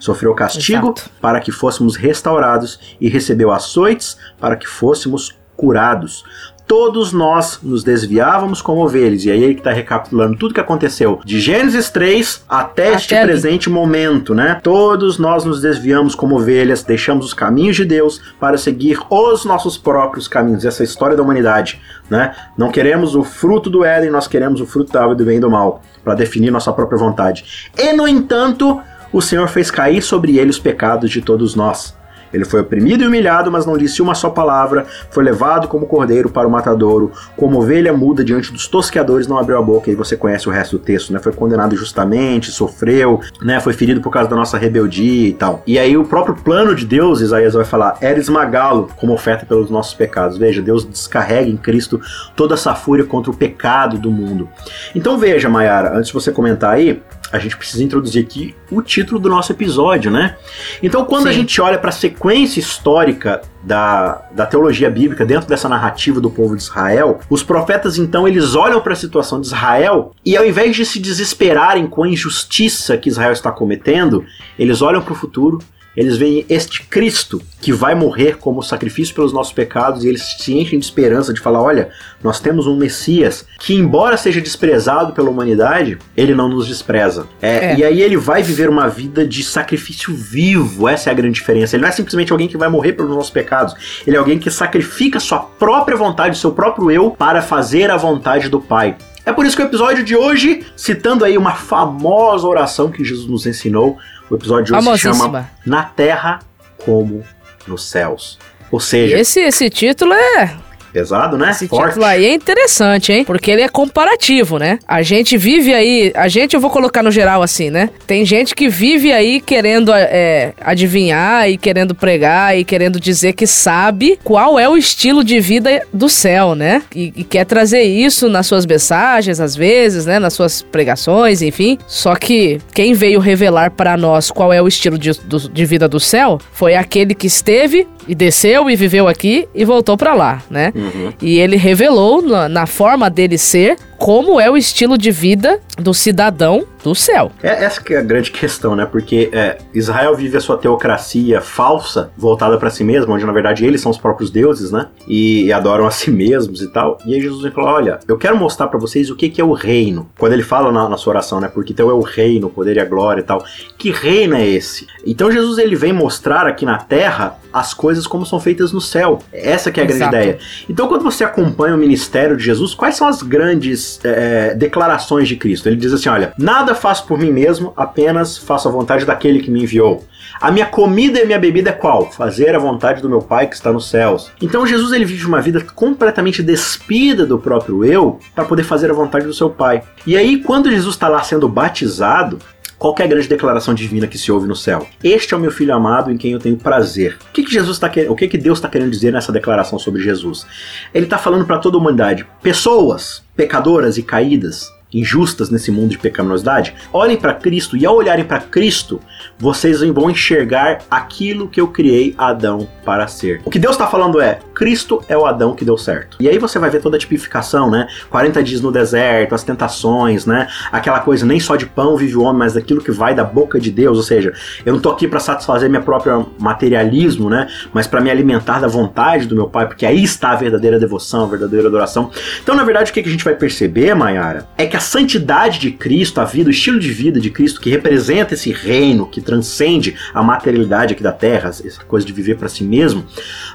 Sofreu 0.00 0.34
castigo 0.34 0.94
Exato. 0.96 1.10
para 1.20 1.40
que 1.40 1.52
fôssemos 1.52 1.96
restaurados 1.96 2.96
e 3.00 3.08
recebeu 3.08 3.50
açoites 3.50 4.16
para 4.38 4.56
que 4.56 4.66
fôssemos 4.66 5.36
curados. 5.56 6.24
Todos 6.68 7.14
nós 7.14 7.60
nos 7.62 7.82
desviávamos 7.82 8.60
como 8.60 8.84
ovelhas. 8.84 9.24
E 9.24 9.30
aí 9.30 9.42
ele 9.42 9.54
está 9.54 9.72
recapitulando 9.72 10.36
tudo 10.36 10.52
que 10.52 10.60
aconteceu 10.60 11.18
de 11.24 11.40
Gênesis 11.40 11.88
3 11.88 12.44
até, 12.46 12.88
até 12.88 12.94
este 12.94 13.14
ali. 13.14 13.26
presente 13.26 13.70
momento, 13.70 14.34
né? 14.34 14.60
Todos 14.62 15.18
nós 15.18 15.46
nos 15.46 15.62
desviamos 15.62 16.14
como 16.14 16.36
ovelhas, 16.36 16.82
deixamos 16.82 17.24
os 17.24 17.32
caminhos 17.32 17.74
de 17.74 17.86
Deus 17.86 18.20
para 18.38 18.58
seguir 18.58 18.98
os 19.08 19.46
nossos 19.46 19.78
próprios 19.78 20.28
caminhos. 20.28 20.66
Essa 20.66 20.82
é 20.82 20.84
a 20.84 20.88
história 20.88 21.16
da 21.16 21.22
humanidade, 21.22 21.80
né? 22.10 22.36
Não 22.54 22.70
queremos 22.70 23.14
o 23.14 23.24
fruto 23.24 23.70
do 23.70 23.82
Éden, 23.82 24.10
nós 24.10 24.28
queremos 24.28 24.60
o 24.60 24.66
fruto 24.66 24.92
da 24.92 25.00
árvore 25.00 25.16
do 25.16 25.24
bem 25.24 25.38
e 25.38 25.40
do 25.40 25.50
mal, 25.50 25.82
para 26.04 26.14
definir 26.14 26.50
nossa 26.50 26.70
própria 26.70 26.98
vontade. 26.98 27.70
E 27.78 27.94
no 27.94 28.06
entanto, 28.06 28.78
o 29.12 29.20
Senhor 29.20 29.48
fez 29.48 29.70
cair 29.70 30.02
sobre 30.02 30.38
ele 30.38 30.50
os 30.50 30.58
pecados 30.58 31.10
de 31.10 31.20
todos 31.20 31.54
nós. 31.54 31.96
Ele 32.32 32.44
foi 32.44 32.60
oprimido 32.60 33.02
e 33.02 33.06
humilhado, 33.06 33.50
mas 33.50 33.64
não 33.64 33.76
disse 33.76 34.02
uma 34.02 34.14
só 34.14 34.30
palavra, 34.30 34.86
foi 35.10 35.24
levado 35.24 35.68
como 35.68 35.86
cordeiro 35.86 36.28
para 36.28 36.46
o 36.46 36.50
matadouro, 36.50 37.12
como 37.36 37.58
ovelha 37.58 37.92
muda 37.92 38.24
diante 38.24 38.52
dos 38.52 38.66
tosqueadores, 38.68 39.26
não 39.26 39.38
abriu 39.38 39.58
a 39.58 39.62
boca, 39.62 39.90
e 39.90 39.94
você 39.94 40.16
conhece 40.16 40.48
o 40.48 40.52
resto 40.52 40.78
do 40.78 40.84
texto, 40.84 41.12
né? 41.12 41.18
Foi 41.18 41.32
condenado 41.32 41.76
justamente, 41.76 42.50
sofreu, 42.50 43.20
né? 43.42 43.60
Foi 43.60 43.72
ferido 43.72 44.00
por 44.00 44.10
causa 44.10 44.28
da 44.28 44.36
nossa 44.36 44.58
rebeldia 44.58 45.28
e 45.28 45.32
tal. 45.32 45.62
E 45.66 45.78
aí 45.78 45.96
o 45.96 46.04
próprio 46.04 46.34
plano 46.34 46.74
de 46.74 46.84
Deus, 46.84 47.20
Isaías 47.20 47.54
vai 47.54 47.64
falar, 47.64 47.96
era 48.00 48.18
esmagá-lo 48.18 48.88
como 48.96 49.12
oferta 49.12 49.46
pelos 49.46 49.70
nossos 49.70 49.94
pecados. 49.94 50.36
Veja, 50.36 50.60
Deus 50.60 50.84
descarrega 50.84 51.48
em 51.48 51.56
Cristo 51.56 52.00
toda 52.36 52.54
essa 52.54 52.74
fúria 52.74 53.04
contra 53.04 53.30
o 53.30 53.36
pecado 53.36 53.98
do 53.98 54.10
mundo. 54.10 54.48
Então 54.94 55.16
veja, 55.16 55.48
Mayara, 55.48 55.96
antes 55.96 56.08
de 56.08 56.12
você 56.14 56.30
comentar 56.30 56.74
aí, 56.74 57.02
a 57.30 57.38
gente 57.38 57.56
precisa 57.56 57.82
introduzir 57.82 58.24
aqui 58.24 58.54
o 58.70 58.80
título 58.82 59.20
do 59.20 59.28
nosso 59.28 59.52
episódio, 59.52 60.10
né? 60.10 60.36
Então, 60.82 61.04
quando 61.04 61.24
Sim. 61.24 61.28
a 61.28 61.32
gente 61.32 61.60
olha 61.60 61.78
para 61.78 61.90
a 61.90 61.92
sequência 61.92 62.58
histórica 62.60 63.42
da, 63.62 64.22
da 64.32 64.46
teologia 64.46 64.90
bíblica 64.90 65.26
dentro 65.26 65.48
dessa 65.48 65.68
narrativa 65.68 66.20
do 66.20 66.30
povo 66.30 66.56
de 66.56 66.62
Israel, 66.62 67.20
os 67.28 67.42
profetas 67.42 67.98
então 67.98 68.26
eles 68.26 68.54
olham 68.54 68.80
para 68.80 68.92
a 68.92 68.96
situação 68.96 69.40
de 69.40 69.48
Israel 69.48 70.12
e 70.24 70.36
ao 70.36 70.46
invés 70.46 70.74
de 70.74 70.86
se 70.86 70.98
desesperarem 70.98 71.86
com 71.86 72.02
a 72.02 72.08
injustiça 72.08 72.96
que 72.96 73.08
Israel 73.08 73.32
está 73.32 73.52
cometendo, 73.52 74.24
eles 74.58 74.80
olham 74.80 75.02
para 75.02 75.12
o 75.12 75.16
futuro 75.16 75.58
eles 75.96 76.16
veem 76.16 76.44
este 76.48 76.84
Cristo 76.84 77.42
que 77.60 77.72
vai 77.72 77.94
morrer 77.94 78.36
como 78.36 78.62
sacrifício 78.62 79.14
pelos 79.14 79.32
nossos 79.32 79.52
pecados 79.52 80.04
e 80.04 80.08
eles 80.08 80.36
se 80.38 80.56
enchem 80.56 80.78
de 80.78 80.84
esperança 80.84 81.32
de 81.32 81.40
falar: 81.40 81.60
olha, 81.60 81.90
nós 82.22 82.38
temos 82.40 82.66
um 82.66 82.76
Messias 82.76 83.44
que, 83.58 83.74
embora 83.74 84.16
seja 84.16 84.40
desprezado 84.40 85.12
pela 85.12 85.28
humanidade, 85.28 85.98
ele 86.16 86.34
não 86.34 86.48
nos 86.48 86.66
despreza. 86.66 87.26
É, 87.42 87.72
é. 87.72 87.76
E 87.76 87.84
aí 87.84 88.00
ele 88.00 88.16
vai 88.16 88.42
viver 88.42 88.68
uma 88.68 88.88
vida 88.88 89.26
de 89.26 89.42
sacrifício 89.42 90.14
vivo, 90.14 90.88
essa 90.88 91.10
é 91.10 91.12
a 91.12 91.14
grande 91.14 91.34
diferença. 91.34 91.74
Ele 91.74 91.82
não 91.82 91.88
é 91.88 91.92
simplesmente 91.92 92.32
alguém 92.32 92.48
que 92.48 92.56
vai 92.56 92.68
morrer 92.68 92.92
pelos 92.92 93.10
nossos 93.10 93.30
pecados, 93.30 93.74
ele 94.06 94.16
é 94.16 94.18
alguém 94.18 94.38
que 94.38 94.50
sacrifica 94.50 95.18
sua 95.18 95.40
própria 95.40 95.96
vontade, 95.96 96.38
seu 96.38 96.52
próprio 96.52 96.90
eu, 96.90 97.10
para 97.10 97.42
fazer 97.42 97.90
a 97.90 97.96
vontade 97.96 98.48
do 98.48 98.60
Pai. 98.60 98.96
É 99.28 99.32
por 99.32 99.44
isso 99.44 99.54
que 99.54 99.62
o 99.62 99.66
episódio 99.66 100.02
de 100.02 100.16
hoje, 100.16 100.64
citando 100.74 101.22
aí 101.22 101.36
uma 101.36 101.52
famosa 101.52 102.46
oração 102.46 102.90
que 102.90 103.04
Jesus 103.04 103.28
nos 103.28 103.46
ensinou, 103.46 103.98
o 104.30 104.34
episódio 104.34 104.64
de 104.66 104.74
hoje 104.74 104.90
se 104.92 104.98
chama 104.98 105.50
Na 105.64 105.82
Terra 105.84 106.40
como 106.84 107.24
nos 107.66 107.84
Céus. 107.84 108.38
Ou 108.70 108.80
seja. 108.80 109.18
Esse, 109.18 109.40
esse 109.40 109.70
título 109.70 110.12
é 110.12 110.56
Pesado, 110.92 111.36
né? 111.36 111.50
Esse 111.50 111.68
Forte. 111.68 111.88
título 111.88 112.04
aí 112.04 112.26
é 112.26 112.32
interessante, 112.32 113.12
hein? 113.12 113.24
Porque 113.24 113.50
ele 113.50 113.62
é 113.62 113.68
comparativo, 113.68 114.58
né? 114.58 114.78
A 114.86 115.02
gente 115.02 115.36
vive 115.36 115.74
aí, 115.74 116.12
a 116.14 116.28
gente 116.28 116.54
eu 116.54 116.60
vou 116.60 116.70
colocar 116.70 117.02
no 117.02 117.10
geral 117.10 117.42
assim, 117.42 117.70
né? 117.70 117.90
Tem 118.06 118.24
gente 118.24 118.54
que 118.54 118.68
vive 118.68 119.12
aí 119.12 119.40
querendo 119.40 119.92
é, 119.92 120.52
adivinhar 120.60 121.48
e 121.48 121.56
querendo 121.56 121.94
pregar 121.94 122.58
e 122.58 122.64
querendo 122.64 122.98
dizer 122.98 123.32
que 123.32 123.46
sabe 123.46 124.18
qual 124.24 124.58
é 124.58 124.68
o 124.68 124.76
estilo 124.76 125.22
de 125.22 125.40
vida 125.40 125.86
do 125.92 126.08
céu, 126.08 126.54
né? 126.54 126.82
E, 126.94 127.12
e 127.16 127.24
quer 127.24 127.44
trazer 127.44 127.82
isso 127.82 128.28
nas 128.28 128.46
suas 128.46 128.64
mensagens, 128.66 129.40
às 129.40 129.54
vezes, 129.54 130.06
né? 130.06 130.18
Nas 130.18 130.34
suas 130.34 130.62
pregações, 130.62 131.42
enfim. 131.42 131.78
Só 131.86 132.14
que 132.14 132.60
quem 132.74 132.94
veio 132.94 133.20
revelar 133.20 133.70
para 133.70 133.96
nós 133.96 134.30
qual 134.30 134.52
é 134.52 134.60
o 134.60 134.68
estilo 134.68 134.98
de, 134.98 135.12
do, 135.12 135.48
de 135.48 135.64
vida 135.64 135.88
do 135.88 136.00
céu 136.00 136.38
foi 136.52 136.74
aquele 136.74 137.14
que 137.14 137.26
esteve 137.26 137.86
e 138.06 138.14
desceu 138.14 138.70
e 138.70 138.76
viveu 138.76 139.06
aqui 139.06 139.46
e 139.54 139.64
voltou 139.64 139.96
para 139.96 140.14
lá, 140.14 140.42
né? 140.50 140.72
Uhum. 140.78 141.12
E 141.20 141.38
ele 141.38 141.56
revelou 141.56 142.22
na, 142.22 142.48
na 142.48 142.66
forma 142.66 143.10
dele 143.10 143.36
ser 143.36 143.76
como 143.96 144.40
é 144.40 144.48
o 144.48 144.56
estilo 144.56 144.96
de 144.96 145.10
vida 145.10 145.60
do 145.78 145.94
cidadão 145.94 146.66
do 146.82 146.94
céu. 146.94 147.30
É 147.42 147.64
essa 147.64 147.82
que 147.82 147.94
é 147.94 147.98
a 147.98 148.02
grande 148.02 148.30
questão, 148.30 148.74
né? 148.74 148.86
Porque 148.86 149.30
é, 149.32 149.58
Israel 149.74 150.14
vive 150.14 150.36
a 150.36 150.40
sua 150.40 150.56
teocracia 150.56 151.40
falsa, 151.40 152.10
voltada 152.16 152.56
para 152.58 152.70
si 152.70 152.84
mesmo, 152.84 153.12
onde 153.12 153.24
na 153.24 153.32
verdade 153.32 153.64
eles 153.64 153.80
são 153.80 153.90
os 153.90 153.98
próprios 153.98 154.30
deuses, 154.30 154.70
né? 154.70 154.88
E, 155.06 155.44
e 155.44 155.52
adoram 155.52 155.86
a 155.86 155.90
si 155.92 156.10
mesmos 156.10 156.62
e 156.62 156.68
tal. 156.68 156.98
E 157.06 157.14
aí 157.14 157.20
Jesus 157.20 157.42
vem 157.42 157.52
falar: 157.52 157.74
olha, 157.74 158.00
eu 158.06 158.16
quero 158.16 158.36
mostrar 158.36 158.68
para 158.68 158.78
vocês 158.78 159.10
o 159.10 159.16
que, 159.16 159.28
que 159.28 159.40
é 159.40 159.44
o 159.44 159.52
reino. 159.52 160.08
Quando 160.18 160.32
ele 160.32 160.42
fala 160.42 160.72
na, 160.72 160.88
na, 160.88 160.96
sua 160.96 161.12
oração, 161.12 161.40
né? 161.40 161.48
Porque 161.48 161.72
então 161.72 161.88
é 161.90 161.94
o 161.94 162.00
reino, 162.00 162.48
o 162.48 162.50
poder 162.50 162.76
e 162.76 162.80
a 162.80 162.84
glória 162.84 163.20
e 163.20 163.24
tal. 163.24 163.44
Que 163.76 163.90
reino 163.90 164.34
é 164.34 164.46
esse? 164.46 164.86
Então 165.06 165.30
Jesus 165.30 165.58
ele 165.58 165.76
vem 165.76 165.92
mostrar 165.92 166.46
aqui 166.46 166.64
na 166.64 166.78
terra 166.78 167.38
as 167.52 167.72
coisas 167.72 168.06
como 168.06 168.26
são 168.26 168.38
feitas 168.40 168.72
no 168.72 168.80
céu. 168.80 169.20
Essa 169.32 169.70
que 169.70 169.80
é 169.80 169.82
a 169.82 169.86
Exato. 169.86 170.10
grande 170.10 170.28
ideia. 170.28 170.38
Então 170.68 170.88
quando 170.88 171.02
você 171.02 171.24
acompanha 171.24 171.74
o 171.74 171.78
ministério 171.78 172.36
de 172.36 172.44
Jesus, 172.44 172.74
quais 172.74 172.96
são 172.96 173.08
as 173.08 173.22
grandes 173.22 174.00
é, 174.04 174.54
declarações 174.54 175.28
de 175.28 175.36
Cristo? 175.36 175.67
Ele 175.68 175.76
diz 175.76 175.92
assim: 175.92 176.08
olha, 176.08 176.32
nada 176.38 176.74
faço 176.74 177.06
por 177.06 177.18
mim 177.18 177.30
mesmo, 177.30 177.72
apenas 177.76 178.36
faço 178.36 178.68
a 178.68 178.70
vontade 178.70 179.04
daquele 179.04 179.40
que 179.40 179.50
me 179.50 179.62
enviou. 179.62 180.04
A 180.40 180.50
minha 180.50 180.66
comida 180.66 181.18
e 181.18 181.22
a 181.22 181.26
minha 181.26 181.38
bebida 181.38 181.70
é 181.70 181.72
qual? 181.72 182.10
Fazer 182.10 182.54
a 182.54 182.58
vontade 182.58 183.02
do 183.02 183.08
meu 183.08 183.20
Pai 183.20 183.46
que 183.46 183.54
está 183.54 183.72
nos 183.72 183.88
céus. 183.88 184.30
Então 184.40 184.66
Jesus 184.66 184.92
ele 184.92 185.04
vive 185.04 185.26
uma 185.26 185.40
vida 185.40 185.60
completamente 185.74 186.42
despida 186.42 187.26
do 187.26 187.38
próprio 187.38 187.84
eu 187.84 188.18
para 188.34 188.44
poder 188.44 188.62
fazer 188.62 188.90
a 188.90 188.94
vontade 188.94 189.26
do 189.26 189.34
seu 189.34 189.50
Pai. 189.50 189.82
E 190.06 190.16
aí 190.16 190.42
quando 190.42 190.70
Jesus 190.70 190.94
está 190.94 191.08
lá 191.08 191.22
sendo 191.22 191.48
batizado, 191.48 192.38
qual 192.78 192.94
é 193.00 193.02
a 193.02 193.06
grande 193.08 193.28
declaração 193.28 193.74
divina 193.74 194.06
que 194.06 194.16
se 194.16 194.30
ouve 194.30 194.46
no 194.46 194.54
céu? 194.54 194.86
Este 195.02 195.34
é 195.34 195.36
o 195.36 195.40
meu 195.40 195.50
filho 195.50 195.74
amado 195.74 196.12
em 196.12 196.16
quem 196.16 196.32
eu 196.32 196.38
tenho 196.38 196.56
prazer. 196.56 197.18
O 197.28 197.32
que, 197.32 197.42
que 197.42 197.52
Jesus 197.52 197.76
está 197.76 197.88
querendo? 197.88 198.12
O 198.12 198.16
que, 198.16 198.28
que 198.28 198.38
Deus 198.38 198.58
está 198.58 198.68
querendo 198.68 198.90
dizer 198.90 199.12
nessa 199.12 199.32
declaração 199.32 199.78
sobre 199.80 200.00
Jesus? 200.00 200.46
Ele 200.94 201.04
está 201.04 201.18
falando 201.18 201.44
para 201.44 201.58
toda 201.58 201.76
a 201.76 201.80
humanidade: 201.80 202.24
pessoas 202.40 203.24
pecadoras 203.34 203.98
e 203.98 204.02
caídas, 204.02 204.72
injustas 204.92 205.50
nesse 205.50 205.70
mundo 205.70 205.90
de 205.90 205.98
pecaminosidade, 205.98 206.74
olhem 206.92 207.16
para 207.16 207.34
Cristo 207.34 207.76
e 207.76 207.84
ao 207.84 207.96
olharem 207.96 208.24
para 208.24 208.40
Cristo, 208.40 209.00
vocês 209.38 209.80
vão 209.80 210.10
enxergar 210.10 210.78
aquilo 210.90 211.48
que 211.48 211.60
eu 211.60 211.68
criei 211.68 212.14
Adão 212.16 212.66
para 212.84 213.06
ser. 213.06 213.40
O 213.44 213.50
que 213.50 213.58
Deus 213.58 213.74
está 213.74 213.86
falando 213.86 214.20
é: 214.20 214.38
Cristo 214.54 215.02
é 215.08 215.16
o 215.16 215.26
Adão 215.26 215.54
que 215.54 215.64
deu 215.64 215.76
certo. 215.76 216.16
E 216.20 216.28
aí 216.28 216.38
você 216.38 216.58
vai 216.58 216.70
ver 216.70 216.80
toda 216.80 216.96
a 216.96 216.98
tipificação, 216.98 217.70
né? 217.70 217.86
40 218.10 218.42
dias 218.42 218.60
no 218.60 218.72
deserto, 218.72 219.34
as 219.34 219.42
tentações, 219.42 220.26
né? 220.26 220.48
Aquela 220.72 221.00
coisa, 221.00 221.26
nem 221.26 221.38
só 221.38 221.56
de 221.56 221.66
pão 221.66 221.96
vive 221.96 222.16
o 222.16 222.22
homem, 222.22 222.38
mas 222.38 222.54
daquilo 222.54 222.80
que 222.80 222.90
vai 222.90 223.14
da 223.14 223.24
boca 223.24 223.60
de 223.60 223.70
Deus. 223.70 223.98
Ou 223.98 224.02
seja, 224.02 224.32
eu 224.64 224.72
não 224.72 224.80
tô 224.80 224.90
aqui 224.90 225.06
para 225.06 225.20
satisfazer 225.20 225.68
minha 225.68 225.82
própria 225.82 226.24
materialismo, 226.38 227.28
né? 227.28 227.46
Mas 227.72 227.86
para 227.86 228.00
me 228.00 228.10
alimentar 228.10 228.60
da 228.60 228.68
vontade 228.68 229.26
do 229.26 229.34
meu 229.34 229.48
Pai, 229.48 229.66
porque 229.66 229.84
aí 229.84 230.02
está 230.02 230.30
a 230.30 230.36
verdadeira 230.36 230.78
devoção, 230.78 231.24
a 231.24 231.28
verdadeira 231.28 231.68
adoração. 231.68 232.10
Então, 232.42 232.54
na 232.54 232.64
verdade, 232.64 232.90
o 232.90 232.94
que 232.94 233.00
a 233.00 233.10
gente 233.10 233.24
vai 233.24 233.34
perceber, 233.34 233.94
Mayara, 233.94 234.48
é 234.56 234.66
que 234.66 234.77
a 234.78 234.80
santidade 234.80 235.58
de 235.58 235.72
Cristo, 235.72 236.20
a 236.20 236.24
vida, 236.24 236.48
o 236.48 236.52
estilo 236.52 236.78
de 236.78 236.88
vida 236.88 237.18
de 237.18 237.30
Cristo 237.30 237.60
que 237.60 237.68
representa 237.68 238.34
esse 238.34 238.52
reino 238.52 239.08
que 239.08 239.20
transcende 239.20 239.96
a 240.14 240.22
materialidade 240.22 240.94
aqui 240.94 241.02
da 241.02 241.10
terra, 241.10 241.48
essa 241.48 241.82
coisa 241.82 242.06
de 242.06 242.12
viver 242.12 242.36
para 242.36 242.48
si 242.48 242.62
mesmo, 242.62 243.04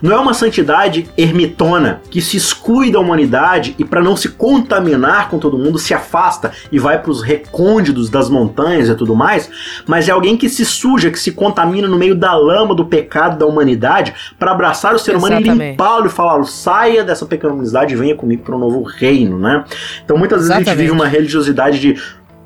não 0.02 0.12
é 0.12 0.20
uma 0.20 0.34
santidade 0.34 1.08
ermitona 1.18 2.02
que 2.12 2.20
se 2.20 2.36
exclui 2.36 2.92
da 2.92 3.00
humanidade 3.00 3.74
e 3.80 3.86
para 3.86 4.02
não 4.02 4.18
se 4.18 4.28
contaminar 4.28 5.30
com 5.30 5.40
todo 5.40 5.58
mundo 5.58 5.80
se 5.80 5.94
afasta 5.94 6.52
e 6.70 6.78
vai 6.78 7.02
para 7.02 7.12
os 7.12 7.22
recônditos 7.22 8.10
das 8.10 8.30
montanhas 8.30 8.90
e 8.90 8.96
tudo 8.96 9.16
mais, 9.16 9.50
mas 9.88 10.10
é 10.10 10.12
alguém 10.12 10.36
que 10.36 10.50
se 10.50 10.66
suja, 10.66 11.10
que 11.10 11.20
se 11.20 11.32
contamina 11.32 11.88
no 11.88 11.98
meio 11.98 12.16
da 12.16 12.36
lama 12.36 12.76
do 12.76 12.86
pecado 12.86 13.40
da 13.40 13.46
humanidade 13.46 14.14
para 14.38 14.52
abraçar 14.52 14.94
o 14.94 15.00
ser 15.00 15.16
humano 15.16 15.36
Exatamente. 15.36 15.68
e 15.68 15.72
limpá-lo 15.72 16.08
e 16.08 16.10
falar: 16.10 16.44
saia 16.44 17.02
dessa 17.02 17.26
pecaminosidade 17.26 17.94
e 17.94 17.98
venha 17.98 18.14
comigo 18.14 18.44
para 18.44 18.58
um 18.58 18.60
novo 18.60 18.84
reino, 18.84 19.40
né? 19.40 19.64
Então 20.04 20.18
muitas 20.18 20.40
vezes 20.40 20.50
Exatamente. 20.50 20.70
a 20.70 20.74
gente 20.74 20.82
vive 20.82 20.92
uma 20.92 21.13
religiosidade 21.14 21.80
de 21.80 21.96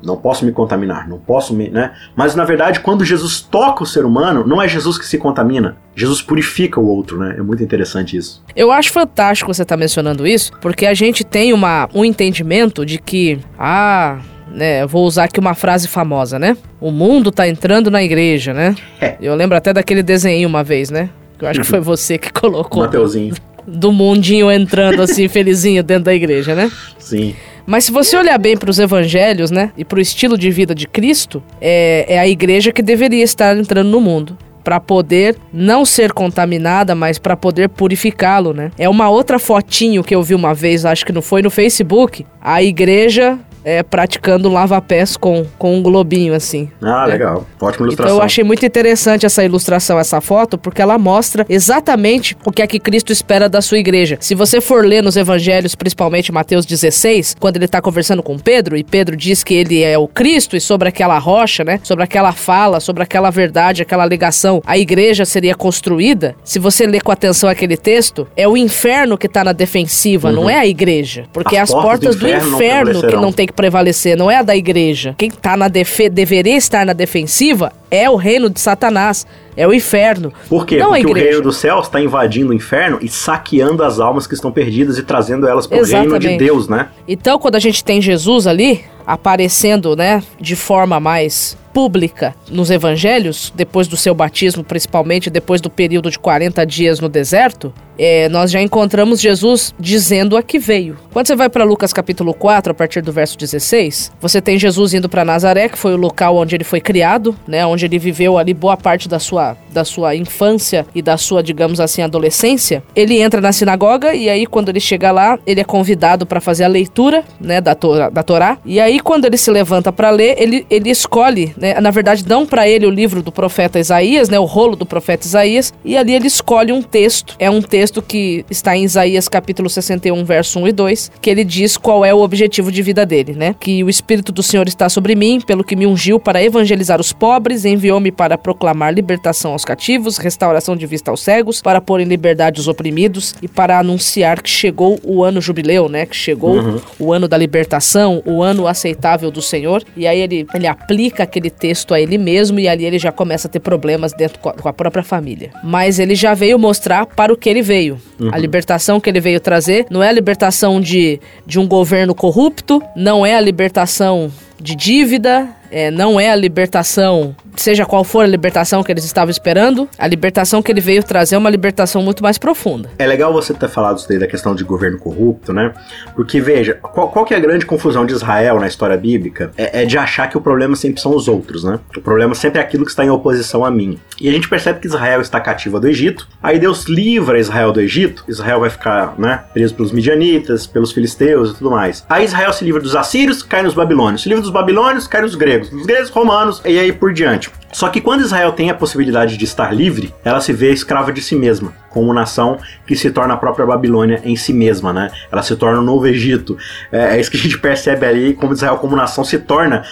não 0.02 0.16
posso 0.16 0.44
me 0.44 0.52
contaminar, 0.52 1.08
não 1.08 1.18
posso 1.18 1.54
me, 1.54 1.68
né? 1.68 1.92
Mas 2.14 2.34
na 2.34 2.44
verdade, 2.44 2.80
quando 2.80 3.04
Jesus 3.04 3.40
toca 3.40 3.82
o 3.82 3.86
ser 3.86 4.04
humano, 4.04 4.46
não 4.46 4.62
é 4.62 4.68
Jesus 4.68 4.98
que 4.98 5.06
se 5.06 5.18
contamina, 5.18 5.76
Jesus 5.94 6.22
purifica 6.22 6.80
o 6.80 6.86
outro, 6.86 7.18
né? 7.18 7.34
É 7.36 7.42
muito 7.42 7.62
interessante 7.62 8.16
isso. 8.16 8.42
Eu 8.54 8.70
acho 8.70 8.92
fantástico 8.92 9.52
você 9.52 9.62
estar 9.62 9.76
tá 9.76 9.78
mencionando 9.78 10.26
isso, 10.26 10.52
porque 10.60 10.86
a 10.86 10.94
gente 10.94 11.24
tem 11.24 11.52
uma, 11.52 11.88
um 11.92 12.04
entendimento 12.04 12.86
de 12.86 12.98
que, 12.98 13.40
ah, 13.58 14.18
né, 14.52 14.86
vou 14.86 15.04
usar 15.04 15.24
aqui 15.24 15.40
uma 15.40 15.54
frase 15.54 15.88
famosa, 15.88 16.38
né? 16.38 16.56
O 16.80 16.90
mundo 16.90 17.32
tá 17.32 17.48
entrando 17.48 17.90
na 17.90 18.02
igreja, 18.02 18.54
né? 18.54 18.76
É. 19.00 19.16
Eu 19.20 19.34
lembro 19.34 19.56
até 19.56 19.72
daquele 19.72 20.02
desenho 20.02 20.48
uma 20.48 20.62
vez, 20.62 20.90
né? 20.90 21.10
Eu 21.40 21.48
acho 21.48 21.60
que 21.60 21.66
foi 21.66 21.80
você 21.80 22.18
que 22.18 22.32
colocou. 22.32 22.84
Mateuzinho. 22.84 23.34
Do 23.66 23.92
mundinho 23.92 24.50
entrando 24.50 25.02
assim, 25.02 25.28
felizinho 25.28 25.82
dentro 25.82 26.04
da 26.04 26.14
igreja, 26.14 26.54
né? 26.54 26.70
Sim. 26.98 27.34
Mas 27.68 27.84
se 27.84 27.92
você 27.92 28.16
olhar 28.16 28.38
bem 28.38 28.56
para 28.56 28.70
os 28.70 28.78
evangelhos, 28.78 29.50
né, 29.50 29.72
e 29.76 29.84
para 29.84 29.98
o 29.98 30.00
estilo 30.00 30.38
de 30.38 30.50
vida 30.50 30.74
de 30.74 30.88
Cristo, 30.88 31.42
é, 31.60 32.06
é 32.08 32.18
a 32.18 32.26
igreja 32.26 32.72
que 32.72 32.80
deveria 32.80 33.22
estar 33.22 33.54
entrando 33.54 33.90
no 33.90 34.00
mundo 34.00 34.38
para 34.64 34.80
poder 34.80 35.36
não 35.52 35.84
ser 35.84 36.14
contaminada, 36.14 36.94
mas 36.94 37.18
para 37.18 37.36
poder 37.36 37.68
purificá-lo, 37.68 38.54
né? 38.54 38.70
É 38.78 38.88
uma 38.88 39.10
outra 39.10 39.38
fotinho 39.38 40.02
que 40.02 40.14
eu 40.14 40.22
vi 40.22 40.34
uma 40.34 40.54
vez, 40.54 40.86
acho 40.86 41.04
que 41.04 41.12
não 41.12 41.20
foi 41.20 41.42
no 41.42 41.50
Facebook, 41.50 42.24
a 42.40 42.62
igreja 42.62 43.38
é, 43.64 43.82
praticando 43.82 44.48
lava-pés 44.48 45.16
com, 45.16 45.44
com 45.58 45.76
um 45.76 45.82
globinho, 45.82 46.34
assim. 46.34 46.70
Ah, 46.80 47.06
né? 47.06 47.12
legal. 47.12 47.46
Ótima 47.60 47.86
ilustração. 47.86 47.92
Então 47.92 48.16
eu 48.16 48.22
achei 48.22 48.44
muito 48.44 48.64
interessante 48.64 49.26
essa 49.26 49.44
ilustração, 49.44 49.98
essa 49.98 50.20
foto, 50.20 50.58
porque 50.58 50.82
ela 50.82 50.98
mostra 50.98 51.44
exatamente 51.48 52.36
o 52.44 52.50
que 52.50 52.62
é 52.62 52.66
que 52.66 52.78
Cristo 52.78 53.12
espera 53.12 53.48
da 53.48 53.60
sua 53.60 53.78
igreja. 53.78 54.16
Se 54.20 54.34
você 54.34 54.60
for 54.60 54.84
ler 54.84 55.02
nos 55.02 55.16
evangelhos, 55.16 55.74
principalmente 55.74 56.32
Mateus 56.32 56.64
16, 56.64 57.36
quando 57.38 57.56
ele 57.56 57.64
está 57.64 57.80
conversando 57.80 58.22
com 58.22 58.38
Pedro, 58.38 58.76
e 58.76 58.84
Pedro 58.84 59.16
diz 59.16 59.42
que 59.42 59.54
ele 59.54 59.82
é 59.82 59.98
o 59.98 60.06
Cristo, 60.06 60.56
e 60.56 60.60
sobre 60.60 60.88
aquela 60.88 61.18
rocha, 61.18 61.64
né? 61.64 61.80
Sobre 61.82 62.04
aquela 62.04 62.32
fala, 62.32 62.80
sobre 62.80 63.02
aquela 63.02 63.30
verdade, 63.30 63.82
aquela 63.82 64.06
ligação, 64.06 64.62
a 64.66 64.78
igreja 64.78 65.24
seria 65.24 65.54
construída. 65.54 66.34
Se 66.44 66.58
você 66.58 66.86
ler 66.86 67.02
com 67.02 67.12
atenção 67.12 67.48
aquele 67.48 67.76
texto, 67.76 68.26
é 68.36 68.46
o 68.46 68.56
inferno 68.56 69.18
que 69.18 69.26
está 69.26 69.42
na 69.42 69.52
defensiva, 69.52 70.28
uhum. 70.28 70.34
não 70.34 70.50
é 70.50 70.58
a 70.58 70.66
igreja. 70.66 71.24
Porque 71.32 71.56
as, 71.56 71.72
as 71.72 71.82
portas, 71.82 72.16
do 72.16 72.28
inferno, 72.28 72.92
do 72.92 72.98
inferno 72.98 73.00
que 73.08 73.16
não 73.16 73.32
tem 73.32 73.47
que 73.48 73.52
prevalecer, 73.52 74.16
não 74.16 74.30
é 74.30 74.36
a 74.36 74.42
da 74.42 74.54
igreja. 74.54 75.14
Quem 75.18 75.30
tá 75.30 75.56
na 75.56 75.68
defe 75.68 76.08
deveria 76.08 76.56
estar 76.56 76.86
na 76.86 76.92
defensiva 76.92 77.72
é 77.90 78.08
o 78.08 78.16
reino 78.16 78.48
de 78.48 78.60
Satanás, 78.60 79.26
é 79.56 79.66
o 79.66 79.72
inferno. 79.72 80.32
Por 80.48 80.64
quê? 80.66 80.76
Não 80.76 80.90
Porque 80.90 81.06
o 81.06 81.12
reino 81.12 81.42
dos 81.42 81.56
céus 81.56 81.86
está 81.86 82.00
invadindo 82.00 82.50
o 82.50 82.54
inferno 82.54 82.98
e 83.00 83.08
saqueando 83.08 83.82
as 83.82 83.98
almas 83.98 84.26
que 84.26 84.34
estão 84.34 84.52
perdidas 84.52 84.98
e 84.98 85.02
trazendo 85.02 85.48
elas 85.48 85.66
para 85.66 85.80
o 85.80 85.84
reino 85.84 86.18
de 86.18 86.36
Deus, 86.36 86.68
né? 86.68 86.88
Então, 87.06 87.38
quando 87.38 87.56
a 87.56 87.60
gente 87.60 87.82
tem 87.82 88.00
Jesus 88.00 88.46
ali 88.46 88.84
aparecendo, 89.06 89.96
né, 89.96 90.22
de 90.38 90.54
forma 90.54 91.00
mais 91.00 91.56
pública 91.72 92.34
nos 92.50 92.70
evangelhos, 92.70 93.52
depois 93.54 93.88
do 93.88 93.96
seu 93.96 94.14
batismo, 94.14 94.64
principalmente 94.64 95.30
depois 95.30 95.60
do 95.60 95.70
período 95.70 96.10
de 96.10 96.18
40 96.18 96.64
dias 96.66 97.00
no 97.00 97.08
deserto, 97.08 97.72
é, 97.98 98.28
nós 98.28 98.50
já 98.50 98.62
encontramos 98.62 99.20
Jesus 99.20 99.74
dizendo 99.78 100.36
a 100.36 100.42
que 100.42 100.58
veio. 100.58 100.96
Quando 101.12 101.26
você 101.26 101.34
vai 101.34 101.48
para 101.48 101.64
Lucas 101.64 101.92
capítulo 101.92 102.32
4, 102.32 102.70
a 102.70 102.74
partir 102.74 103.02
do 103.02 103.12
verso 103.12 103.36
16, 103.36 104.12
você 104.20 104.40
tem 104.40 104.58
Jesus 104.58 104.94
indo 104.94 105.08
para 105.08 105.24
Nazaré, 105.24 105.68
que 105.68 105.76
foi 105.76 105.94
o 105.94 105.96
local 105.96 106.36
onde 106.36 106.54
ele 106.54 106.64
foi 106.64 106.80
criado, 106.80 107.36
né, 107.46 107.66
onde 107.66 107.84
ele 107.84 107.98
viveu 107.98 108.38
ali 108.38 108.54
boa 108.54 108.76
parte 108.76 109.08
da 109.08 109.18
sua, 109.18 109.56
da 109.72 109.84
sua 109.84 110.14
infância 110.14 110.86
e 110.94 111.02
da 111.02 111.16
sua, 111.16 111.42
digamos 111.42 111.80
assim, 111.80 112.02
adolescência. 112.02 112.82
Ele 112.94 113.20
entra 113.20 113.40
na 113.40 113.52
sinagoga 113.52 114.14
e 114.14 114.28
aí 114.30 114.46
quando 114.46 114.68
ele 114.68 114.80
chega 114.80 115.10
lá, 115.10 115.38
ele 115.44 115.60
é 115.60 115.64
convidado 115.64 116.24
para 116.24 116.40
fazer 116.40 116.64
a 116.64 116.68
leitura, 116.68 117.24
né, 117.40 117.60
da, 117.60 117.74
Torá, 117.74 118.08
da 118.08 118.22
Torá. 118.22 118.58
E 118.64 118.78
aí 118.78 119.00
quando 119.00 119.24
ele 119.24 119.36
se 119.36 119.50
levanta 119.50 119.92
para 119.92 120.10
ler, 120.10 120.36
ele, 120.38 120.64
ele 120.70 120.90
escolhe, 120.90 121.52
né, 121.60 121.80
na 121.80 121.90
verdade 121.90 122.24
dão 122.24 122.46
para 122.46 122.68
ele 122.68 122.86
o 122.86 122.90
livro 122.90 123.22
do 123.22 123.32
profeta 123.32 123.78
Isaías, 123.78 124.28
né, 124.28 124.38
o 124.38 124.44
rolo 124.44 124.76
do 124.76 124.86
profeta 124.86 125.26
Isaías, 125.26 125.72
e 125.84 125.96
ali 125.96 126.14
ele 126.14 126.26
escolhe 126.26 126.72
um 126.72 126.82
texto. 126.82 127.36
É 127.38 127.50
um 127.50 127.60
texto 127.60 128.00
que 128.00 128.44
está 128.50 128.76
em 128.76 128.84
Isaías 128.84 129.28
capítulo 129.28 129.68
61, 129.68 130.24
verso 130.24 130.58
1 130.60 130.68
e 130.68 130.72
2, 130.72 131.12
que 131.20 131.30
ele 131.30 131.44
diz 131.44 131.76
qual 131.76 132.04
é 132.04 132.12
o 132.12 132.20
objetivo 132.20 132.70
de 132.72 132.82
vida 132.82 133.04
dele, 133.04 133.34
né? 133.34 133.54
Que 133.58 133.82
o 133.82 133.90
Espírito 133.90 134.32
do 134.32 134.42
Senhor 134.42 134.66
está 134.68 134.88
sobre 134.88 135.14
mim, 135.14 135.40
pelo 135.40 135.64
que 135.64 135.76
me 135.76 135.86
ungiu 135.86 136.18
para 136.18 136.42
evangelizar 136.42 137.00
os 137.00 137.12
pobres, 137.12 137.64
enviou-me 137.64 138.10
para 138.10 138.38
proclamar 138.38 138.92
libertação 138.92 139.52
aos 139.52 139.64
cativos, 139.64 140.18
restauração 140.18 140.76
de 140.76 140.86
vista 140.86 141.10
aos 141.10 141.20
cegos, 141.20 141.60
para 141.60 141.80
pôr 141.80 142.00
em 142.00 142.04
liberdade 142.04 142.60
os 142.60 142.68
oprimidos 142.68 143.34
e 143.42 143.48
para 143.48 143.78
anunciar 143.78 144.42
que 144.42 144.50
chegou 144.50 144.98
o 145.04 145.22
ano 145.22 145.40
jubileu, 145.40 145.88
né? 145.88 146.06
Que 146.06 146.16
chegou 146.16 146.56
uhum. 146.56 146.80
o 146.98 147.12
ano 147.12 147.28
da 147.28 147.36
libertação, 147.36 148.22
o 148.24 148.42
ano 148.42 148.66
aceitável 148.66 149.30
do 149.30 149.42
Senhor. 149.42 149.82
E 149.96 150.06
aí 150.06 150.20
ele, 150.20 150.46
ele 150.54 150.66
aplica 150.66 151.22
aquele 151.22 151.47
texto 151.50 151.94
a 151.94 152.00
ele 152.00 152.18
mesmo 152.18 152.60
e 152.60 152.68
ali 152.68 152.84
ele 152.84 152.98
já 152.98 153.10
começa 153.10 153.48
a 153.48 153.50
ter 153.50 153.60
problemas 153.60 154.12
dentro 154.12 154.38
com 154.38 154.68
a 154.68 154.72
própria 154.72 155.02
família. 155.02 155.50
Mas 155.64 155.98
ele 155.98 156.14
já 156.14 156.34
veio 156.34 156.58
mostrar 156.58 157.06
para 157.06 157.32
o 157.32 157.36
que 157.36 157.48
ele 157.48 157.62
veio 157.62 157.78
veio. 157.78 158.00
Uhum. 158.18 158.30
A 158.32 158.38
libertação 158.38 159.00
que 159.00 159.08
ele 159.08 159.20
veio 159.20 159.40
trazer 159.40 159.86
não 159.90 160.02
é 160.02 160.08
a 160.08 160.12
libertação 160.12 160.80
de, 160.80 161.20
de 161.46 161.58
um 161.58 161.66
governo 161.66 162.14
corrupto, 162.14 162.82
não 162.96 163.24
é 163.24 163.34
a 163.34 163.40
libertação 163.40 164.30
de 164.60 164.74
dívida, 164.74 165.48
é, 165.70 165.90
não 165.90 166.18
é 166.18 166.30
a 166.30 166.36
libertação, 166.36 167.34
seja 167.56 167.84
qual 167.84 168.04
for 168.04 168.24
a 168.24 168.26
libertação 168.26 168.82
que 168.82 168.90
eles 168.90 169.04
estavam 169.04 169.30
esperando, 169.30 169.88
a 169.98 170.06
libertação 170.06 170.62
que 170.62 170.72
ele 170.72 170.80
veio 170.80 171.02
trazer 171.02 171.34
é 171.34 171.38
uma 171.38 171.50
libertação 171.50 172.02
muito 172.02 172.22
mais 172.22 172.38
profunda. 172.38 172.90
É 172.98 173.06
legal 173.06 173.32
você 173.32 173.52
ter 173.52 173.68
falado 173.68 173.98
isso 173.98 174.08
daí 174.08 174.18
da 174.18 174.26
questão 174.26 174.54
de 174.54 174.64
governo 174.64 174.98
corrupto, 174.98 175.52
né? 175.52 175.72
Porque 176.14 176.40
veja, 176.40 176.74
qual, 176.74 177.10
qual 177.10 177.24
que 177.24 177.34
é 177.34 177.36
a 177.36 177.40
grande 177.40 177.66
confusão 177.66 178.06
de 178.06 178.12
Israel 178.12 178.58
na 178.58 178.66
história 178.66 178.96
bíblica? 178.96 179.50
É, 179.56 179.82
é, 179.82 179.84
de 179.84 179.98
achar 179.98 180.28
que 180.28 180.36
o 180.36 180.40
problema 180.40 180.76
sempre 180.76 181.00
são 181.00 181.14
os 181.14 181.28
outros, 181.28 181.64
né? 181.64 181.78
O 181.96 182.00
problema 182.00 182.34
sempre 182.34 182.60
é 182.60 182.62
aquilo 182.62 182.84
que 182.84 182.90
está 182.90 183.04
em 183.04 183.10
oposição 183.10 183.64
a 183.64 183.70
mim. 183.70 183.98
E 184.20 184.28
a 184.28 184.32
gente 184.32 184.48
percebe 184.48 184.80
que 184.80 184.86
Israel 184.86 185.20
está 185.20 185.40
cativa 185.40 185.80
do 185.80 185.88
Egito, 185.88 186.28
aí 186.42 186.58
Deus 186.58 186.84
livra 186.84 187.38
Israel 187.38 187.72
do 187.72 187.80
Egito, 187.80 188.24
Israel 188.28 188.60
vai 188.60 188.70
ficar, 188.70 189.14
né, 189.18 189.44
preso 189.52 189.74
pelos 189.74 189.92
midianitas, 189.92 190.66
pelos 190.66 190.92
filisteus 190.92 191.50
e 191.50 191.54
tudo 191.54 191.70
mais. 191.70 192.04
Aí 192.08 192.24
Israel 192.24 192.52
se 192.52 192.64
livra 192.64 192.80
dos 192.80 192.96
assírios, 192.96 193.42
cai 193.42 193.62
nos 193.62 193.74
babilônios. 193.74 194.22
Se 194.22 194.28
livra 194.28 194.42
dos 194.42 194.50
babilônios, 194.50 195.06
cai 195.06 195.22
nos 195.22 195.34
gregos 195.34 195.57
gregos, 195.58 195.70
dos 195.70 195.86
gregos 195.86 196.10
romanos 196.10 196.62
e 196.64 196.78
aí 196.78 196.92
por 196.92 197.12
diante. 197.12 197.50
Só 197.70 197.88
que 197.90 198.00
quando 198.00 198.22
Israel 198.22 198.52
tem 198.52 198.70
a 198.70 198.74
possibilidade 198.74 199.36
de 199.36 199.44
estar 199.44 199.74
livre, 199.74 200.14
ela 200.24 200.40
se 200.40 200.52
vê 200.54 200.72
escrava 200.72 201.12
de 201.12 201.20
si 201.20 201.36
mesma, 201.36 201.74
como 201.90 202.14
nação 202.14 202.58
que 202.86 202.96
se 202.96 203.10
torna 203.10 203.34
a 203.34 203.36
própria 203.36 203.66
Babilônia 203.66 204.22
em 204.24 204.34
si 204.36 204.54
mesma, 204.54 204.90
né? 204.90 205.10
Ela 205.30 205.42
se 205.42 205.54
torna 205.54 205.78
o 205.80 205.82
novo 205.82 206.06
Egito. 206.06 206.56
É, 206.90 207.16
é 207.16 207.20
isso 207.20 207.30
que 207.30 207.36
a 207.36 207.40
gente 207.40 207.58
percebe 207.58 208.06
ali, 208.06 208.32
como 208.32 208.54
Israel 208.54 208.78
como 208.78 208.96
nação 208.96 209.22
se 209.22 209.38
torna 209.38 209.84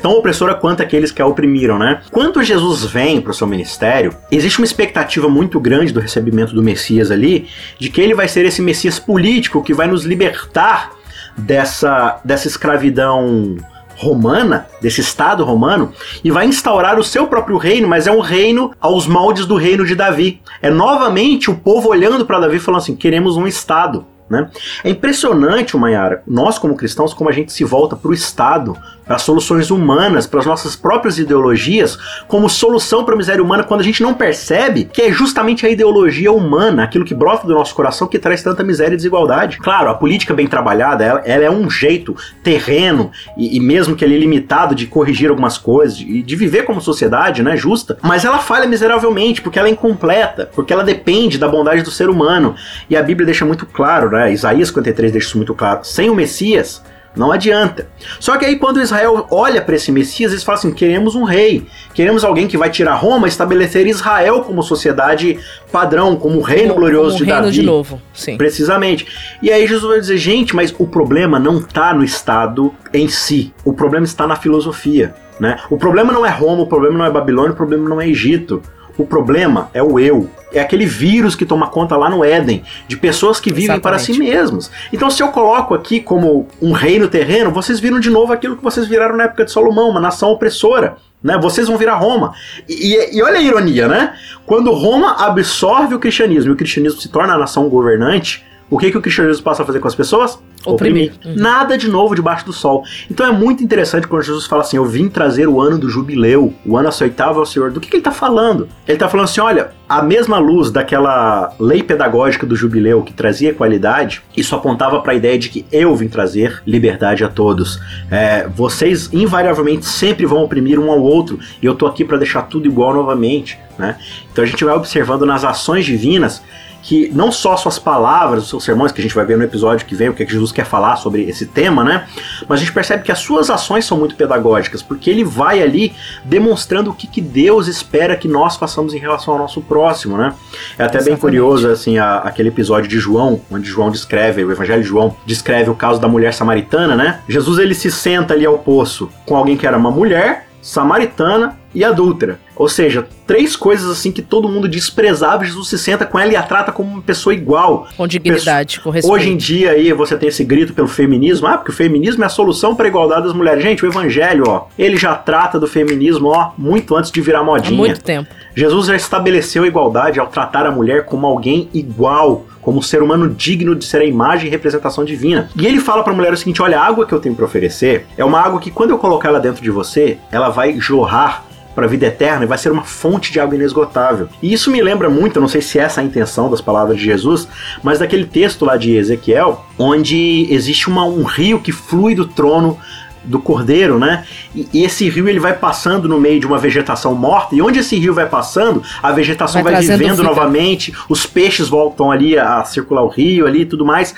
tão 0.00 0.12
opressora 0.12 0.54
quanto 0.54 0.82
aqueles 0.82 1.12
que 1.12 1.20
a 1.20 1.26
oprimiram, 1.26 1.78
né? 1.78 2.00
Quando 2.10 2.42
Jesus 2.42 2.84
vem 2.84 3.20
para 3.20 3.32
o 3.32 3.34
seu 3.34 3.46
ministério, 3.46 4.16
existe 4.30 4.58
uma 4.58 4.64
expectativa 4.64 5.28
muito 5.28 5.60
grande 5.60 5.92
do 5.92 6.00
recebimento 6.00 6.54
do 6.54 6.62
Messias 6.62 7.10
ali, 7.10 7.48
de 7.78 7.90
que 7.90 8.00
ele 8.00 8.14
vai 8.14 8.28
ser 8.28 8.46
esse 8.46 8.62
Messias 8.62 8.98
político 8.98 9.62
que 9.62 9.74
vai 9.74 9.86
nos 9.86 10.04
libertar 10.04 10.90
dessa, 11.36 12.20
dessa 12.24 12.48
escravidão 12.48 13.56
romana, 14.00 14.66
desse 14.80 15.02
Estado 15.02 15.44
romano, 15.44 15.92
e 16.24 16.30
vai 16.30 16.46
instaurar 16.46 16.98
o 16.98 17.04
seu 17.04 17.26
próprio 17.26 17.58
reino, 17.58 17.86
mas 17.86 18.06
é 18.06 18.10
um 18.10 18.20
reino 18.20 18.72
aos 18.80 19.06
moldes 19.06 19.44
do 19.44 19.56
reino 19.56 19.84
de 19.84 19.94
Davi. 19.94 20.40
É 20.62 20.70
novamente 20.70 21.50
o 21.50 21.54
povo 21.54 21.90
olhando 21.90 22.24
para 22.24 22.40
Davi 22.40 22.58
falando 22.58 22.80
assim: 22.80 22.96
queremos 22.96 23.36
um 23.36 23.46
Estado. 23.46 24.06
Né? 24.30 24.48
É 24.84 24.90
impressionante, 24.90 25.76
Mayara, 25.76 26.22
nós 26.24 26.56
como 26.56 26.76
cristãos, 26.76 27.12
como 27.12 27.28
a 27.28 27.32
gente 27.32 27.52
se 27.52 27.64
volta 27.64 27.96
para 27.96 28.10
o 28.12 28.14
Estado, 28.14 28.76
para 29.10 29.18
soluções 29.18 29.72
humanas, 29.72 30.24
para 30.24 30.38
as 30.38 30.46
nossas 30.46 30.76
próprias 30.76 31.18
ideologias, 31.18 31.98
como 32.28 32.48
solução 32.48 33.04
para 33.04 33.14
a 33.14 33.16
miséria 33.16 33.42
humana, 33.42 33.64
quando 33.64 33.80
a 33.80 33.82
gente 33.82 34.04
não 34.04 34.14
percebe 34.14 34.84
que 34.84 35.02
é 35.02 35.10
justamente 35.10 35.66
a 35.66 35.68
ideologia 35.68 36.30
humana, 36.30 36.84
aquilo 36.84 37.04
que 37.04 37.12
brota 37.12 37.44
do 37.44 37.52
nosso 37.52 37.74
coração, 37.74 38.06
que 38.06 38.20
traz 38.20 38.40
tanta 38.40 38.62
miséria 38.62 38.94
e 38.94 38.96
desigualdade. 38.96 39.58
Claro, 39.58 39.90
a 39.90 39.94
política 39.94 40.32
bem 40.32 40.46
trabalhada, 40.46 41.04
ela, 41.04 41.22
ela 41.24 41.42
é 41.42 41.50
um 41.50 41.68
jeito 41.68 42.14
terreno 42.44 43.10
e, 43.36 43.56
e, 43.56 43.60
mesmo 43.60 43.96
que 43.96 44.04
ele 44.04 44.14
é 44.14 44.18
limitado 44.18 44.76
de 44.76 44.86
corrigir 44.86 45.28
algumas 45.28 45.58
coisas 45.58 45.98
e 45.98 46.22
de, 46.22 46.36
viver 46.36 46.62
como 46.62 46.80
sociedade, 46.80 47.42
né, 47.42 47.56
justa, 47.56 47.98
mas 48.02 48.24
ela 48.24 48.38
falha 48.38 48.68
miseravelmente 48.68 49.42
porque 49.42 49.58
ela 49.58 49.66
é 49.66 49.72
incompleta, 49.72 50.48
porque 50.54 50.72
ela 50.72 50.84
depende 50.84 51.36
da 51.36 51.48
bondade 51.48 51.82
do 51.82 51.90
ser 51.90 52.08
humano. 52.08 52.54
E 52.88 52.96
a 52.96 53.02
Bíblia 53.02 53.26
deixa 53.26 53.44
muito 53.44 53.66
claro, 53.66 54.08
né? 54.08 54.19
Isaías 54.28 54.68
53 54.68 55.12
deixa 55.12 55.28
isso 55.28 55.36
muito 55.36 55.54
claro. 55.54 55.84
Sem 55.84 56.10
o 56.10 56.14
Messias, 56.14 56.82
Não 57.16 57.32
adianta. 57.32 57.88
Só 58.20 58.36
que 58.36 58.44
aí 58.44 58.56
quando 58.56 58.80
Israel 58.80 59.26
olha 59.30 59.60
para 59.60 59.74
esse 59.74 59.90
Messias, 59.90 60.30
eles 60.30 60.44
falam 60.44 60.60
assim: 60.60 60.72
queremos 60.72 61.16
um 61.16 61.24
rei, 61.24 61.66
queremos 61.92 62.24
alguém 62.24 62.46
que 62.46 62.56
vai 62.56 62.70
tirar 62.70 62.94
Roma, 62.94 63.26
estabelecer 63.26 63.86
Israel 63.86 64.42
como 64.42 64.62
sociedade 64.62 65.38
padrão, 65.72 66.14
como 66.14 66.40
reino 66.40 66.68
como, 66.68 66.80
glorioso 66.80 67.14
como 67.14 67.18
de 67.18 67.24
reino 67.24 67.42
Davi. 67.42 67.52
de 67.52 67.62
novo, 67.62 68.00
sim. 68.14 68.36
Precisamente. 68.36 69.06
E 69.42 69.50
aí 69.50 69.66
Jesus 69.66 69.90
vai 69.90 69.98
dizer: 69.98 70.18
gente, 70.18 70.54
mas 70.54 70.72
o 70.78 70.86
problema 70.86 71.38
não 71.38 71.58
está 71.58 71.92
no 71.92 72.04
Estado 72.04 72.72
em 72.94 73.08
si, 73.08 73.52
o 73.64 73.72
problema 73.72 74.06
está 74.06 74.26
na 74.26 74.36
filosofia. 74.36 75.12
Né? 75.40 75.56
O 75.70 75.78
problema 75.78 76.12
não 76.12 76.24
é 76.24 76.30
Roma, 76.30 76.62
o 76.62 76.66
problema 76.66 76.98
não 76.98 77.04
é 77.06 77.10
Babilônia, 77.10 77.52
o 77.52 77.56
problema 77.56 77.88
não 77.88 78.00
é 78.00 78.06
Egito. 78.06 78.62
O 78.98 79.06
problema 79.06 79.70
é 79.72 79.82
o 79.82 79.98
eu. 79.98 80.28
É 80.52 80.60
aquele 80.60 80.86
vírus 80.86 81.34
que 81.34 81.46
toma 81.46 81.68
conta 81.68 81.96
lá 81.96 82.10
no 82.10 82.24
Éden, 82.24 82.62
de 82.88 82.96
pessoas 82.96 83.38
que 83.38 83.50
vivem 83.50 83.76
Exatamente. 83.76 83.82
para 83.82 83.98
si 83.98 84.18
mesmas. 84.18 84.70
Então, 84.92 85.10
se 85.10 85.22
eu 85.22 85.28
coloco 85.28 85.74
aqui 85.74 86.00
como 86.00 86.48
um 86.60 86.72
reino 86.72 87.08
terreno, 87.08 87.50
vocês 87.50 87.78
viram 87.78 88.00
de 88.00 88.10
novo 88.10 88.32
aquilo 88.32 88.56
que 88.56 88.62
vocês 88.62 88.86
viraram 88.86 89.16
na 89.16 89.24
época 89.24 89.44
de 89.44 89.52
Salomão, 89.52 89.90
uma 89.90 90.00
nação 90.00 90.30
opressora. 90.30 90.96
Né? 91.22 91.38
Vocês 91.40 91.68
vão 91.68 91.76
virar 91.76 91.96
Roma. 91.96 92.32
E, 92.68 92.94
e, 92.94 93.18
e 93.18 93.22
olha 93.22 93.38
a 93.38 93.42
ironia, 93.42 93.86
né? 93.86 94.14
Quando 94.46 94.72
Roma 94.72 95.16
absorve 95.18 95.94
o 95.94 95.98
cristianismo 95.98 96.50
e 96.50 96.54
o 96.54 96.56
cristianismo 96.56 97.00
se 97.00 97.08
torna 97.08 97.34
a 97.34 97.38
nação 97.38 97.68
governante, 97.68 98.44
o 98.70 98.78
que, 98.78 98.90
que 98.90 98.96
o 98.96 99.02
cristianismo 99.02 99.42
passa 99.42 99.62
a 99.62 99.66
fazer 99.66 99.80
com 99.80 99.88
as 99.88 99.94
pessoas? 99.94 100.38
Oprimir. 100.64 101.12
Oprimir. 101.12 101.36
Uhum. 101.36 101.42
Nada 101.42 101.76
de 101.76 101.88
novo 101.88 102.14
debaixo 102.14 102.46
do 102.46 102.52
sol. 102.52 102.84
Então 103.10 103.26
é 103.26 103.32
muito 103.32 103.64
interessante 103.64 104.06
quando 104.06 104.22
Jesus 104.22 104.46
fala 104.46 104.62
assim: 104.62 104.76
Eu 104.76 104.84
vim 104.84 105.08
trazer 105.08 105.48
o 105.48 105.60
ano 105.60 105.78
do 105.78 105.88
jubileu, 105.88 106.54
o 106.64 106.76
ano 106.76 106.88
aceitável 106.88 107.40
ao 107.40 107.46
Senhor. 107.46 107.70
Do 107.70 107.80
que, 107.80 107.88
que 107.88 107.96
ele 107.96 108.00
está 108.00 108.12
falando? 108.12 108.68
Ele 108.86 108.96
está 108.96 109.08
falando 109.08 109.24
assim: 109.24 109.40
olha, 109.40 109.72
a 109.88 110.02
mesma 110.02 110.38
luz 110.38 110.70
daquela 110.70 111.52
lei 111.58 111.82
pedagógica 111.82 112.46
do 112.46 112.54
jubileu 112.54 113.02
que 113.02 113.12
trazia 113.12 113.52
qualidade, 113.52 114.22
isso 114.36 114.54
apontava 114.54 115.00
para 115.00 115.12
a 115.12 115.14
ideia 115.14 115.38
de 115.38 115.48
que 115.48 115.66
eu 115.72 115.96
vim 115.96 116.08
trazer 116.08 116.62
liberdade 116.66 117.24
a 117.24 117.28
todos. 117.28 117.80
É, 118.10 118.46
vocês 118.48 119.12
invariavelmente 119.12 119.86
sempre 119.86 120.26
vão 120.26 120.44
oprimir 120.44 120.78
um 120.78 120.90
ao 120.90 121.00
outro 121.00 121.40
e 121.60 121.66
eu 121.66 121.74
tô 121.74 121.86
aqui 121.86 122.04
para 122.04 122.18
deixar 122.18 122.42
tudo 122.42 122.66
igual 122.66 122.94
novamente. 122.94 123.58
Né? 123.78 123.96
Então 124.30 124.44
a 124.44 124.46
gente 124.46 124.62
vai 124.64 124.74
observando 124.74 125.24
nas 125.24 125.42
ações 125.42 125.84
divinas 125.86 126.42
que 126.82 127.10
não 127.14 127.30
só 127.30 127.56
suas 127.56 127.78
palavras, 127.78 128.44
os 128.44 128.48
seus 128.48 128.64
sermões, 128.64 128.92
que 128.92 129.00
a 129.00 129.02
gente 129.02 129.14
vai 129.14 129.24
ver 129.24 129.36
no 129.36 129.44
episódio 129.44 129.86
que 129.86 129.94
vem, 129.94 130.08
o 130.08 130.14
que, 130.14 130.22
é 130.22 130.26
que 130.26 130.32
Jesus 130.32 130.52
quer 130.52 130.64
falar 130.64 130.96
sobre 130.96 131.22
esse 131.28 131.46
tema, 131.46 131.84
né? 131.84 132.06
Mas 132.48 132.58
a 132.58 132.62
gente 132.62 132.72
percebe 132.72 133.02
que 133.02 133.12
as 133.12 133.18
suas 133.18 133.50
ações 133.50 133.84
são 133.84 133.98
muito 133.98 134.14
pedagógicas, 134.14 134.82
porque 134.82 135.10
ele 135.10 135.24
vai 135.24 135.62
ali 135.62 135.92
demonstrando 136.24 136.90
o 136.90 136.94
que, 136.94 137.06
que 137.06 137.20
Deus 137.20 137.66
espera 137.66 138.16
que 138.16 138.28
nós 138.28 138.56
façamos 138.56 138.94
em 138.94 138.98
relação 138.98 139.34
ao 139.34 139.40
nosso 139.40 139.60
próximo, 139.60 140.16
né? 140.16 140.34
É 140.78 140.84
até 140.84 140.98
Exatamente. 140.98 141.04
bem 141.04 141.16
curioso, 141.16 141.68
assim, 141.68 141.98
a, 141.98 142.18
aquele 142.18 142.48
episódio 142.48 142.88
de 142.88 142.98
João, 142.98 143.40
onde 143.50 143.68
João 143.68 143.90
descreve, 143.90 144.44
o 144.44 144.50
Evangelho 144.50 144.82
de 144.82 144.88
João 144.88 145.16
descreve 145.26 145.70
o 145.70 145.74
caso 145.74 146.00
da 146.00 146.08
mulher 146.08 146.32
samaritana, 146.34 146.96
né? 146.96 147.20
Jesus 147.28 147.58
ele 147.58 147.74
se 147.74 147.90
senta 147.90 148.34
ali 148.34 148.46
ao 148.46 148.58
poço 148.58 149.10
com 149.26 149.36
alguém 149.36 149.56
que 149.56 149.66
era 149.66 149.76
uma 149.76 149.90
mulher 149.90 150.49
samaritana 150.60 151.58
e 151.74 151.84
adúltera. 151.84 152.38
Ou 152.56 152.68
seja, 152.68 153.06
três 153.26 153.56
coisas 153.56 153.90
assim 153.90 154.12
que 154.12 154.20
todo 154.20 154.48
mundo 154.48 154.68
desprezava, 154.68 155.44
Jesus 155.44 155.68
se 155.68 155.78
senta 155.78 156.04
com 156.04 156.18
ela 156.18 156.32
e 156.32 156.36
a 156.36 156.42
trata 156.42 156.72
como 156.72 156.90
uma 156.90 157.02
pessoa 157.02 157.32
igual. 157.32 157.86
Com 157.96 158.06
dignidade, 158.06 158.80
com 158.80 158.90
respeito. 158.90 159.14
Hoje 159.14 159.30
em 159.30 159.36
dia 159.36 159.70
aí 159.70 159.92
você 159.92 160.16
tem 160.16 160.28
esse 160.28 160.44
grito 160.44 160.74
pelo 160.74 160.88
feminismo, 160.88 161.46
ah, 161.46 161.56
porque 161.56 161.70
o 161.70 161.74
feminismo 161.74 162.22
é 162.22 162.26
a 162.26 162.30
solução 162.30 162.74
para 162.74 162.86
a 162.86 162.88
igualdade 162.88 163.24
das 163.24 163.32
mulheres. 163.32 163.62
Gente, 163.62 163.84
o 163.84 163.88
evangelho, 163.88 164.44
ó, 164.46 164.66
ele 164.78 164.96
já 164.96 165.14
trata 165.14 165.58
do 165.58 165.66
feminismo, 165.66 166.28
ó, 166.28 166.50
muito 166.58 166.94
antes 166.96 167.10
de 167.10 167.20
virar 167.20 167.42
modinha. 167.42 167.74
Há 167.74 167.76
muito 167.76 168.02
tempo. 168.02 168.28
Jesus 168.54 168.88
já 168.88 168.96
estabeleceu 168.96 169.62
a 169.62 169.66
igualdade 169.66 170.20
ao 170.20 170.26
tratar 170.26 170.66
a 170.66 170.70
mulher 170.70 171.04
como 171.06 171.26
alguém 171.26 171.68
igual, 171.72 172.44
como 172.60 172.82
ser 172.82 173.02
humano 173.02 173.28
digno 173.28 173.74
de 173.74 173.84
ser 173.84 174.02
a 174.02 174.04
imagem 174.04 174.48
e 174.48 174.50
representação 174.50 175.04
divina. 175.04 175.48
E 175.56 175.66
ele 175.66 175.80
fala 175.80 176.02
para 176.02 176.12
a 176.12 176.16
mulher 176.16 176.32
o 176.32 176.36
seguinte: 176.36 176.62
olha, 176.62 176.78
a 176.78 176.86
água 176.86 177.06
que 177.06 177.12
eu 177.12 177.20
tenho 177.20 177.34
para 177.34 177.44
oferecer 177.44 178.06
é 178.16 178.24
uma 178.24 178.40
água 178.40 178.60
que 178.60 178.70
quando 178.70 178.90
eu 178.90 178.98
colocar 178.98 179.28
ela 179.28 179.40
dentro 179.40 179.62
de 179.62 179.70
você, 179.70 180.18
ela 180.30 180.48
vai 180.48 180.78
jorrar 180.78 181.44
para 181.74 181.86
a 181.86 181.88
vida 181.88 182.06
eterna 182.06 182.44
e 182.44 182.48
vai 182.48 182.58
ser 182.58 182.70
uma 182.70 182.82
fonte 182.82 183.32
de 183.32 183.40
água 183.40 183.54
inesgotável. 183.54 184.28
E 184.42 184.52
isso 184.52 184.70
me 184.70 184.82
lembra 184.82 185.08
muito, 185.08 185.40
não 185.40 185.48
sei 185.48 185.60
se 185.60 185.78
essa 185.78 186.00
é 186.00 186.04
a 186.04 186.06
intenção 186.06 186.50
das 186.50 186.60
palavras 186.60 186.98
de 186.98 187.04
Jesus, 187.04 187.48
mas 187.82 188.00
daquele 188.00 188.26
texto 188.26 188.64
lá 188.64 188.76
de 188.76 188.96
Ezequiel, 188.96 189.64
onde 189.78 190.46
existe 190.50 190.88
uma, 190.88 191.04
um 191.04 191.22
rio 191.22 191.60
que 191.60 191.72
flui 191.72 192.14
do 192.14 192.26
trono 192.26 192.76
do 193.24 193.38
cordeiro, 193.38 193.98
né? 193.98 194.24
E, 194.54 194.68
e, 194.72 194.84
esse 194.84 195.08
rio 195.08 195.28
ele 195.28 195.40
vai 195.40 195.52
passando 195.52 196.08
no 196.08 196.20
meio 196.20 196.40
de 196.40 196.46
uma 196.46 196.58
vegetação 196.58 197.14
morta, 197.14 197.54
e 197.54 197.62
onde 197.62 197.78
esse 197.78 197.96
rio 197.96 198.14
vai 198.14 198.26
passando, 198.26 198.82
a 199.02 199.12
vegetação 199.12 199.62
vai, 199.62 199.74
vai 199.74 199.82
vivendo 199.82 200.16
vida. 200.16 200.22
novamente, 200.22 200.94
os 201.08 201.26
peixes 201.26 201.68
voltam 201.68 202.10
ali 202.10 202.38
a 202.38 202.64
circular 202.64 203.02
o 203.02 203.08
rio 203.08 203.46
ali 203.46 203.62
e 203.62 203.66
tudo 203.66 203.84
mais. 203.84 204.14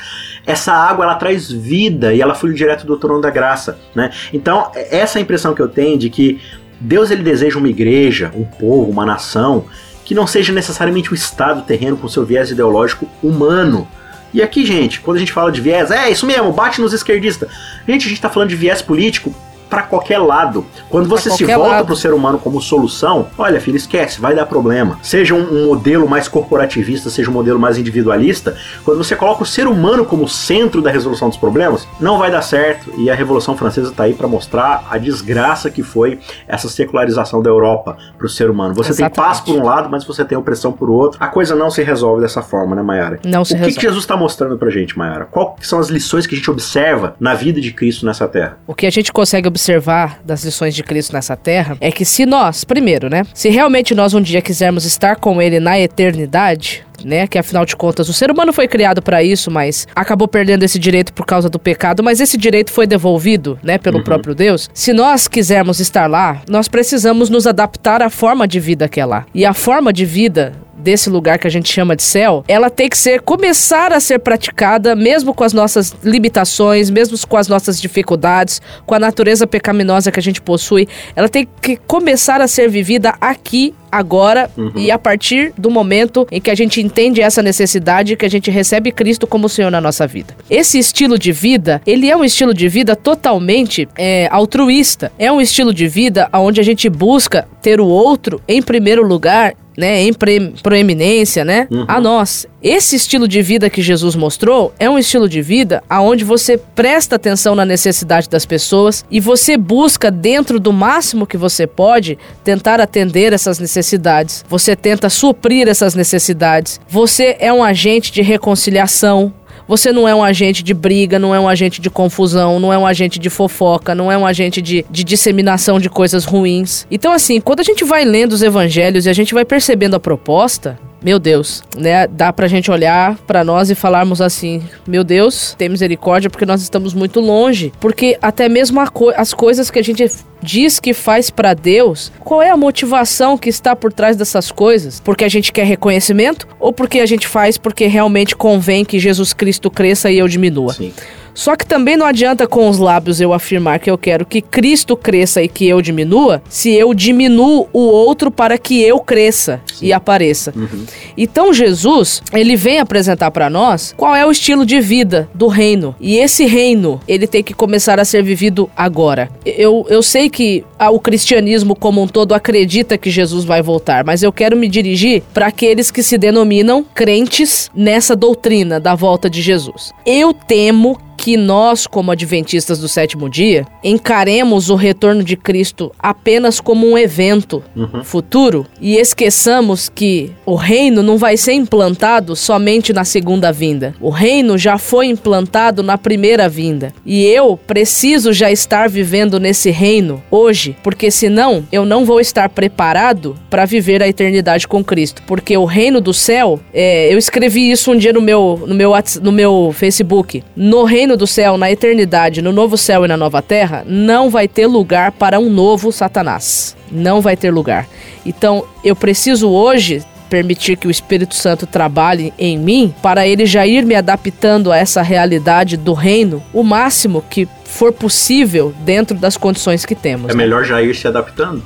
Essa 0.46 0.72
água 0.72 1.04
ela 1.04 1.14
traz 1.14 1.50
vida 1.50 2.12
e 2.14 2.20
ela 2.20 2.34
flui 2.34 2.54
direto 2.54 2.86
do 2.86 2.96
trono 2.96 3.20
da 3.20 3.30
graça, 3.30 3.78
né? 3.94 4.10
Então, 4.32 4.70
essa 4.74 5.18
é 5.18 5.20
a 5.20 5.22
impressão 5.22 5.54
que 5.54 5.62
eu 5.62 5.68
tenho 5.68 5.98
de 5.98 6.10
que 6.10 6.40
Deus 6.80 7.10
ele 7.10 7.22
deseja 7.22 7.58
uma 7.58 7.68
igreja, 7.68 8.30
um 8.34 8.44
povo, 8.44 8.90
uma 8.90 9.06
nação 9.06 9.66
que 10.04 10.14
não 10.14 10.26
seja 10.26 10.52
necessariamente 10.52 11.12
um 11.12 11.14
estado 11.14 11.62
terreno 11.62 11.96
com 11.96 12.08
seu 12.08 12.24
viés 12.24 12.50
ideológico 12.50 13.08
humano. 13.22 13.86
E 14.32 14.42
aqui, 14.42 14.64
gente, 14.64 15.00
quando 15.00 15.18
a 15.18 15.20
gente 15.20 15.32
fala 15.32 15.52
de 15.52 15.60
viés, 15.60 15.90
é 15.90 16.10
isso 16.10 16.26
mesmo, 16.26 16.52
bate 16.52 16.80
nos 16.80 16.92
esquerdistas. 16.92 17.48
Gente, 17.86 18.06
a 18.06 18.08
gente 18.08 18.12
está 18.14 18.30
falando 18.30 18.48
de 18.48 18.56
viés 18.56 18.80
político 18.80 19.34
para 19.72 19.84
qualquer 19.84 20.18
lado. 20.18 20.66
Quando 20.90 21.08
você 21.08 21.30
se 21.30 21.46
volta 21.46 21.82
para 21.82 21.94
o 21.94 21.96
ser 21.96 22.12
humano 22.12 22.38
como 22.38 22.60
solução, 22.60 23.28
olha, 23.38 23.58
filho, 23.58 23.78
esquece, 23.78 24.20
vai 24.20 24.34
dar 24.34 24.44
problema. 24.44 24.98
Seja 25.02 25.34
um, 25.34 25.40
um, 25.40 25.66
modelo 25.68 26.06
mais 26.06 26.28
corporativista, 26.28 27.08
seja 27.08 27.30
um 27.30 27.32
modelo 27.32 27.58
mais 27.58 27.78
individualista, 27.78 28.54
quando 28.84 28.98
você 28.98 29.16
coloca 29.16 29.44
o 29.44 29.46
ser 29.46 29.66
humano 29.66 30.04
como 30.04 30.28
centro 30.28 30.82
da 30.82 30.90
resolução 30.90 31.30
dos 31.30 31.38
problemas, 31.38 31.88
não 31.98 32.18
vai 32.18 32.30
dar 32.30 32.42
certo. 32.42 32.92
E 32.98 33.08
a 33.08 33.14
Revolução 33.14 33.56
Francesa 33.56 33.88
está 33.88 34.02
aí 34.02 34.12
para 34.12 34.28
mostrar 34.28 34.86
a 34.90 34.98
desgraça 34.98 35.70
que 35.70 35.82
foi 35.82 36.20
essa 36.46 36.68
secularização 36.68 37.40
da 37.40 37.48
Europa 37.48 37.96
para 38.18 38.26
o 38.26 38.28
ser 38.28 38.50
humano. 38.50 38.74
Você 38.74 38.90
Exatamente. 38.90 39.14
tem 39.14 39.24
paz 39.24 39.40
por 39.40 39.56
um 39.56 39.64
lado, 39.64 39.88
mas 39.88 40.04
você 40.04 40.22
tem 40.22 40.36
opressão 40.36 40.70
por 40.70 40.90
outro. 40.90 41.16
A 41.18 41.28
coisa 41.28 41.54
não 41.54 41.70
se 41.70 41.82
resolve 41.82 42.20
dessa 42.20 42.42
forma, 42.42 42.76
né, 42.76 42.82
Mayara? 42.82 43.20
Não 43.24 43.42
se 43.42 43.54
o 43.54 43.56
resolve. 43.56 43.72
O 43.72 43.74
que 43.76 43.86
Jesus 43.86 44.04
está 44.04 44.18
mostrando 44.18 44.58
para 44.58 44.68
gente, 44.68 44.98
Mayara? 44.98 45.24
Quais 45.24 45.66
são 45.66 45.78
as 45.78 45.88
lições 45.88 46.26
que 46.26 46.34
a 46.34 46.36
gente 46.36 46.50
observa 46.50 47.16
na 47.18 47.32
vida 47.32 47.58
de 47.58 47.72
Cristo 47.72 48.04
nessa 48.04 48.28
terra? 48.28 48.58
O 48.66 48.74
que 48.74 48.86
a 48.86 48.90
gente 48.90 49.10
consegue 49.10 49.48
observar 49.48 49.61
observar 49.62 50.20
das 50.24 50.44
lições 50.44 50.74
de 50.74 50.82
Cristo 50.82 51.12
nessa 51.12 51.36
terra 51.36 51.76
é 51.80 51.92
que 51.92 52.04
se 52.04 52.26
nós, 52.26 52.64
primeiro, 52.64 53.08
né, 53.08 53.24
se 53.32 53.48
realmente 53.48 53.94
nós 53.94 54.12
um 54.12 54.20
dia 54.20 54.42
quisermos 54.42 54.84
estar 54.84 55.16
com 55.16 55.40
ele 55.40 55.60
na 55.60 55.78
eternidade, 55.78 56.84
né? 57.04 57.26
Que 57.26 57.38
afinal 57.38 57.64
de 57.64 57.76
contas 57.76 58.08
o 58.08 58.12
ser 58.12 58.30
humano 58.30 58.52
foi 58.52 58.68
criado 58.68 59.02
para 59.02 59.22
isso, 59.22 59.50
mas 59.50 59.86
acabou 59.94 60.28
perdendo 60.28 60.62
esse 60.62 60.78
direito 60.78 61.12
por 61.12 61.26
causa 61.26 61.48
do 61.48 61.58
pecado, 61.58 62.02
mas 62.02 62.20
esse 62.20 62.36
direito 62.36 62.70
foi 62.70 62.86
devolvido, 62.86 63.58
né, 63.62 63.78
pelo 63.78 63.98
uhum. 63.98 64.04
próprio 64.04 64.34
Deus. 64.34 64.68
Se 64.72 64.92
nós 64.92 65.28
quisermos 65.28 65.80
estar 65.80 66.08
lá, 66.08 66.42
nós 66.48 66.68
precisamos 66.68 67.28
nos 67.28 67.46
adaptar 67.46 68.02
à 68.02 68.10
forma 68.10 68.46
de 68.46 68.60
vida 68.60 68.88
que 68.88 69.00
é 69.00 69.06
lá. 69.06 69.26
E 69.34 69.44
a 69.44 69.54
forma 69.54 69.92
de 69.92 70.04
vida 70.04 70.52
desse 70.82 71.08
lugar 71.08 71.38
que 71.38 71.46
a 71.46 71.50
gente 71.50 71.72
chama 71.72 71.96
de 71.96 72.02
céu, 72.02 72.44
ela 72.46 72.68
tem 72.68 72.88
que 72.88 72.98
ser 72.98 73.20
começar 73.20 73.92
a 73.92 74.00
ser 74.00 74.18
praticada 74.18 74.94
mesmo 74.94 75.32
com 75.32 75.44
as 75.44 75.52
nossas 75.52 75.94
limitações, 76.02 76.90
mesmo 76.90 77.16
com 77.26 77.36
as 77.36 77.48
nossas 77.48 77.80
dificuldades, 77.80 78.60
com 78.84 78.94
a 78.94 78.98
natureza 78.98 79.46
pecaminosa 79.46 80.10
que 80.10 80.18
a 80.18 80.22
gente 80.22 80.40
possui, 80.40 80.88
ela 81.14 81.28
tem 81.28 81.46
que 81.60 81.76
começar 81.76 82.40
a 82.40 82.48
ser 82.48 82.68
vivida 82.68 83.14
aqui 83.20 83.74
agora 83.92 84.50
uhum. 84.56 84.72
e 84.74 84.90
a 84.90 84.98
partir 84.98 85.52
do 85.58 85.70
momento 85.70 86.26
em 86.30 86.40
que 86.40 86.50
a 86.50 86.54
gente 86.54 86.80
entende 86.80 87.20
essa 87.20 87.42
necessidade 87.42 88.16
que 88.16 88.24
a 88.24 88.30
gente 88.30 88.50
recebe 88.50 88.90
Cristo 88.90 89.26
como 89.26 89.50
Senhor 89.50 89.70
na 89.70 89.82
nossa 89.82 90.06
vida. 90.06 90.34
Esse 90.48 90.78
estilo 90.78 91.18
de 91.18 91.30
vida, 91.30 91.82
ele 91.86 92.10
é 92.10 92.16
um 92.16 92.24
estilo 92.24 92.54
de 92.54 92.68
vida 92.68 92.96
totalmente 92.96 93.86
é, 93.98 94.28
altruísta. 94.30 95.12
É 95.18 95.30
um 95.30 95.42
estilo 95.42 95.74
de 95.74 95.86
vida 95.86 96.28
onde 96.32 96.58
a 96.58 96.64
gente 96.64 96.88
busca 96.88 97.46
ter 97.60 97.80
o 97.80 97.86
outro 97.86 98.40
em 98.48 98.62
primeiro 98.62 99.06
lugar 99.06 99.54
né, 99.76 100.02
em 100.02 100.12
pre 100.12 100.52
proeminência, 100.62 101.44
né, 101.44 101.66
uhum. 101.70 101.84
a 101.88 102.00
nós. 102.00 102.46
Esse 102.62 102.94
estilo 102.94 103.26
de 103.26 103.42
vida 103.42 103.68
que 103.68 103.82
Jesus 103.82 104.14
mostrou 104.14 104.72
é 104.78 104.88
um 104.88 104.98
estilo 104.98 105.28
de 105.28 105.42
vida 105.42 105.82
aonde 105.88 106.24
você 106.24 106.56
presta 106.56 107.16
atenção 107.16 107.54
na 107.54 107.64
necessidade 107.64 108.28
das 108.28 108.46
pessoas 108.46 109.04
e 109.10 109.18
você 109.18 109.56
busca 109.56 110.10
dentro 110.10 110.60
do 110.60 110.72
máximo 110.72 111.26
que 111.26 111.36
você 111.36 111.66
pode 111.66 112.16
tentar 112.44 112.80
atender 112.80 113.32
essas 113.32 113.58
necessidades. 113.58 114.44
Você 114.48 114.76
tenta 114.76 115.10
suprir 115.10 115.66
essas 115.66 115.94
necessidades. 115.94 116.80
Você 116.88 117.36
é 117.40 117.52
um 117.52 117.64
agente 117.64 118.12
de 118.12 118.22
reconciliação, 118.22 119.32
você 119.66 119.92
não 119.92 120.08
é 120.08 120.14
um 120.14 120.22
agente 120.22 120.62
de 120.62 120.74
briga, 120.74 121.18
não 121.18 121.34
é 121.34 121.40
um 121.40 121.48
agente 121.48 121.80
de 121.80 121.90
confusão, 121.90 122.58
não 122.58 122.72
é 122.72 122.78
um 122.78 122.86
agente 122.86 123.18
de 123.18 123.30
fofoca, 123.30 123.94
não 123.94 124.10
é 124.10 124.16
um 124.16 124.26
agente 124.26 124.60
de, 124.60 124.84
de 124.90 125.04
disseminação 125.04 125.78
de 125.78 125.88
coisas 125.88 126.24
ruins. 126.24 126.86
Então, 126.90 127.12
assim, 127.12 127.40
quando 127.40 127.60
a 127.60 127.64
gente 127.64 127.84
vai 127.84 128.04
lendo 128.04 128.32
os 128.32 128.42
evangelhos 128.42 129.06
e 129.06 129.10
a 129.10 129.12
gente 129.12 129.34
vai 129.34 129.44
percebendo 129.44 129.96
a 129.96 130.00
proposta, 130.00 130.78
meu 131.02 131.18
Deus, 131.18 131.62
né? 131.76 132.06
Dá 132.06 132.32
pra 132.32 132.48
gente 132.48 132.70
olhar 132.70 133.16
para 133.26 133.44
nós 133.44 133.70
e 133.70 133.74
falarmos 133.74 134.20
assim: 134.20 134.62
meu 134.86 135.02
Deus, 135.02 135.54
tem 135.58 135.68
misericórdia 135.68 136.30
porque 136.30 136.46
nós 136.46 136.62
estamos 136.62 136.94
muito 136.94 137.20
longe. 137.20 137.72
Porque 137.80 138.16
até 138.22 138.48
mesmo 138.48 138.80
co 138.90 139.10
as 139.10 139.34
coisas 139.34 139.70
que 139.70 139.78
a 139.78 139.82
gente 139.82 140.08
diz 140.42 140.80
que 140.80 140.92
faz 140.92 141.30
para 141.30 141.54
Deus, 141.54 142.12
qual 142.20 142.42
é 142.42 142.50
a 142.50 142.56
motivação 142.56 143.38
que 143.38 143.48
está 143.48 143.76
por 143.76 143.92
trás 143.92 144.16
dessas 144.16 144.50
coisas? 144.50 145.00
Porque 145.00 145.24
a 145.24 145.28
gente 145.28 145.52
quer 145.52 145.64
reconhecimento 145.64 146.46
ou 146.58 146.72
porque 146.72 147.00
a 147.00 147.06
gente 147.06 147.26
faz 147.26 147.56
porque 147.56 147.86
realmente 147.86 148.34
convém 148.34 148.84
que 148.84 148.98
Jesus 148.98 149.32
Cristo 149.32 149.70
cresça 149.70 150.10
e 150.10 150.18
eu 150.18 150.28
diminua? 150.28 150.72
Sim. 150.72 150.92
Só 151.34 151.56
que 151.56 151.66
também 151.66 151.96
não 151.96 152.06
adianta 152.06 152.46
com 152.46 152.68
os 152.68 152.78
lábios 152.78 153.20
eu 153.20 153.32
afirmar 153.32 153.78
que 153.78 153.90
eu 153.90 153.98
quero 153.98 154.26
que 154.26 154.40
Cristo 154.40 154.96
cresça 154.96 155.42
e 155.42 155.48
que 155.48 155.66
eu 155.66 155.80
diminua, 155.80 156.42
se 156.48 156.72
eu 156.72 156.92
diminuo 156.94 157.68
o 157.72 157.80
outro 157.80 158.30
para 158.30 158.58
que 158.58 158.82
eu 158.82 158.98
cresça 159.00 159.60
Sim. 159.72 159.86
e 159.86 159.92
apareça. 159.92 160.52
Uhum. 160.54 160.84
Então 161.16 161.52
Jesus, 161.52 162.22
ele 162.32 162.56
vem 162.56 162.78
apresentar 162.78 163.30
para 163.30 163.48
nós 163.48 163.94
qual 163.96 164.14
é 164.14 164.26
o 164.26 164.30
estilo 164.30 164.66
de 164.66 164.80
vida 164.80 165.28
do 165.34 165.46
reino. 165.46 165.94
E 166.00 166.16
esse 166.16 166.44
reino, 166.46 167.00
ele 167.06 167.26
tem 167.26 167.42
que 167.42 167.54
começar 167.54 167.98
a 167.98 168.04
ser 168.04 168.22
vivido 168.22 168.70
agora. 168.76 169.30
Eu, 169.44 169.86
eu 169.88 170.02
sei 170.02 170.28
que 170.28 170.64
o 170.90 170.98
cristianismo 170.98 171.74
como 171.74 172.02
um 172.02 172.06
todo 172.06 172.34
acredita 172.34 172.98
que 172.98 173.10
Jesus 173.10 173.44
vai 173.44 173.62
voltar, 173.62 174.04
mas 174.04 174.22
eu 174.22 174.32
quero 174.32 174.56
me 174.56 174.68
dirigir 174.68 175.22
para 175.32 175.46
aqueles 175.46 175.90
que 175.90 176.02
se 176.02 176.18
denominam 176.18 176.84
crentes 176.94 177.70
nessa 177.74 178.16
doutrina 178.16 178.80
da 178.80 178.94
volta 178.94 179.30
de 179.30 179.40
Jesus. 179.40 179.92
Eu 180.04 180.32
temo 180.32 180.98
que 181.22 181.36
nós, 181.36 181.86
como 181.86 182.10
adventistas 182.10 182.80
do 182.80 182.88
sétimo 182.88 183.30
dia, 183.30 183.64
encaremos 183.84 184.70
o 184.70 184.74
retorno 184.74 185.22
de 185.22 185.36
Cristo 185.36 185.92
apenas 185.96 186.58
como 186.58 186.84
um 186.84 186.98
evento 186.98 187.62
uhum. 187.76 188.02
futuro 188.02 188.66
e 188.80 188.96
esqueçamos 188.96 189.88
que 189.88 190.32
o 190.44 190.56
reino 190.56 191.00
não 191.00 191.16
vai 191.16 191.36
ser 191.36 191.52
implantado 191.52 192.34
somente 192.34 192.92
na 192.92 193.04
segunda 193.04 193.52
vinda. 193.52 193.94
O 194.00 194.10
reino 194.10 194.58
já 194.58 194.78
foi 194.78 195.06
implantado 195.06 195.80
na 195.80 195.96
primeira 195.96 196.48
vinda. 196.48 196.92
E 197.06 197.24
eu 197.24 197.56
preciso 197.56 198.32
já 198.32 198.50
estar 198.50 198.88
vivendo 198.88 199.38
nesse 199.38 199.70
reino 199.70 200.20
hoje, 200.28 200.76
porque 200.82 201.08
senão 201.08 201.64
eu 201.70 201.84
não 201.84 202.04
vou 202.04 202.18
estar 202.20 202.48
preparado 202.48 203.36
para 203.48 203.64
viver 203.64 204.02
a 204.02 204.08
eternidade 204.08 204.66
com 204.66 204.82
Cristo. 204.82 205.22
Porque 205.24 205.56
o 205.56 205.66
reino 205.66 206.00
do 206.00 206.12
céu, 206.12 206.58
é, 206.74 207.14
eu 207.14 207.16
escrevi 207.16 207.70
isso 207.70 207.92
um 207.92 207.96
dia 207.96 208.12
no 208.12 208.20
meu, 208.20 208.64
no 208.66 208.74
meu, 208.74 208.92
no 209.22 209.30
meu 209.30 209.72
Facebook. 209.72 210.42
No 210.56 210.82
reino 210.82 211.11
reino 211.12 211.16
do 211.16 211.26
céu, 211.26 211.58
na 211.58 211.70
eternidade, 211.70 212.42
no 212.42 212.52
novo 212.52 212.76
céu 212.76 213.04
e 213.04 213.08
na 213.08 213.16
nova 213.16 213.42
terra, 213.42 213.84
não 213.86 214.30
vai 214.30 214.48
ter 214.48 214.66
lugar 214.66 215.12
para 215.12 215.38
um 215.38 215.50
novo 215.50 215.92
Satanás. 215.92 216.76
Não 216.90 217.20
vai 217.20 217.36
ter 217.36 217.50
lugar. 217.50 217.86
Então, 218.24 218.64
eu 218.84 218.96
preciso 218.96 219.48
hoje 219.50 220.02
permitir 220.28 220.76
que 220.76 220.86
o 220.86 220.90
Espírito 220.90 221.34
Santo 221.34 221.66
trabalhe 221.66 222.32
em 222.38 222.58
mim 222.58 222.94
para 223.02 223.26
ele 223.26 223.44
já 223.44 223.66
ir 223.66 223.84
me 223.84 223.94
adaptando 223.94 224.72
a 224.72 224.76
essa 224.78 225.02
realidade 225.02 225.76
do 225.76 225.92
reino 225.92 226.42
o 226.54 226.62
máximo 226.62 227.22
que 227.28 227.46
for 227.64 227.92
possível 227.92 228.74
dentro 228.80 229.16
das 229.16 229.36
condições 229.36 229.84
que 229.84 229.94
temos. 229.94 230.30
É 230.30 230.34
né? 230.34 230.42
melhor 230.42 230.64
já 230.64 230.80
ir 230.80 230.94
se 230.94 231.06
adaptando. 231.06 231.62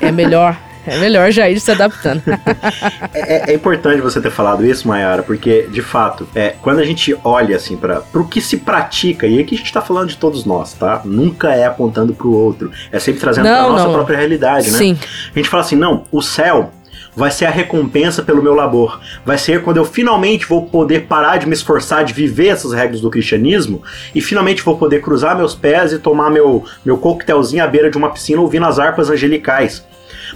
É 0.00 0.10
melhor. 0.10 0.56
É 0.88 0.98
melhor 0.98 1.30
já 1.30 1.48
ir 1.48 1.60
se 1.60 1.70
adaptando. 1.70 2.22
é, 3.14 3.50
é, 3.50 3.54
importante 3.54 4.00
você 4.00 4.20
ter 4.20 4.30
falado 4.30 4.64
isso, 4.64 4.86
Mayara, 4.86 5.22
porque, 5.22 5.68
de 5.70 5.82
fato, 5.82 6.28
é, 6.34 6.54
quando 6.60 6.80
a 6.80 6.84
gente 6.84 7.16
olha 7.24 7.56
assim 7.56 7.76
para 7.76 8.02
o 8.14 8.24
que 8.24 8.40
se 8.40 8.58
pratica, 8.58 9.26
e 9.26 9.40
aqui 9.40 9.54
a 9.54 9.58
gente 9.58 9.72
tá 9.72 9.82
falando 9.82 10.08
de 10.08 10.16
todos 10.16 10.44
nós, 10.44 10.72
tá? 10.72 11.02
Nunca 11.04 11.54
é 11.54 11.66
apontando 11.66 12.12
pro 12.12 12.32
outro. 12.32 12.70
É 12.90 12.98
sempre 12.98 13.20
trazendo 13.20 13.44
não, 13.44 13.64
pra 13.64 13.72
nossa 13.72 13.84
não. 13.84 13.92
própria 13.92 14.18
realidade, 14.18 14.70
né? 14.70 14.78
Sim. 14.78 14.98
A 15.34 15.38
gente 15.38 15.48
fala 15.48 15.62
assim, 15.62 15.76
não, 15.76 16.04
o 16.10 16.22
céu 16.22 16.70
vai 17.18 17.32
ser 17.32 17.46
a 17.46 17.50
recompensa 17.50 18.22
pelo 18.22 18.40
meu 18.40 18.54
labor. 18.54 19.00
Vai 19.26 19.36
ser 19.36 19.62
quando 19.64 19.78
eu 19.78 19.84
finalmente 19.84 20.46
vou 20.46 20.66
poder 20.66 21.06
parar 21.06 21.36
de 21.38 21.46
me 21.46 21.52
esforçar 21.52 22.04
de 22.04 22.12
viver 22.12 22.48
essas 22.48 22.72
regras 22.72 23.00
do 23.00 23.10
cristianismo 23.10 23.82
e 24.14 24.20
finalmente 24.20 24.62
vou 24.62 24.78
poder 24.78 25.00
cruzar 25.00 25.36
meus 25.36 25.52
pés 25.52 25.92
e 25.92 25.98
tomar 25.98 26.30
meu, 26.30 26.64
meu 26.84 26.96
coquetelzinho 26.96 27.64
à 27.64 27.66
beira 27.66 27.90
de 27.90 27.98
uma 27.98 28.10
piscina 28.10 28.40
ouvindo 28.40 28.66
as 28.66 28.78
harpas 28.78 29.10
angelicais. 29.10 29.84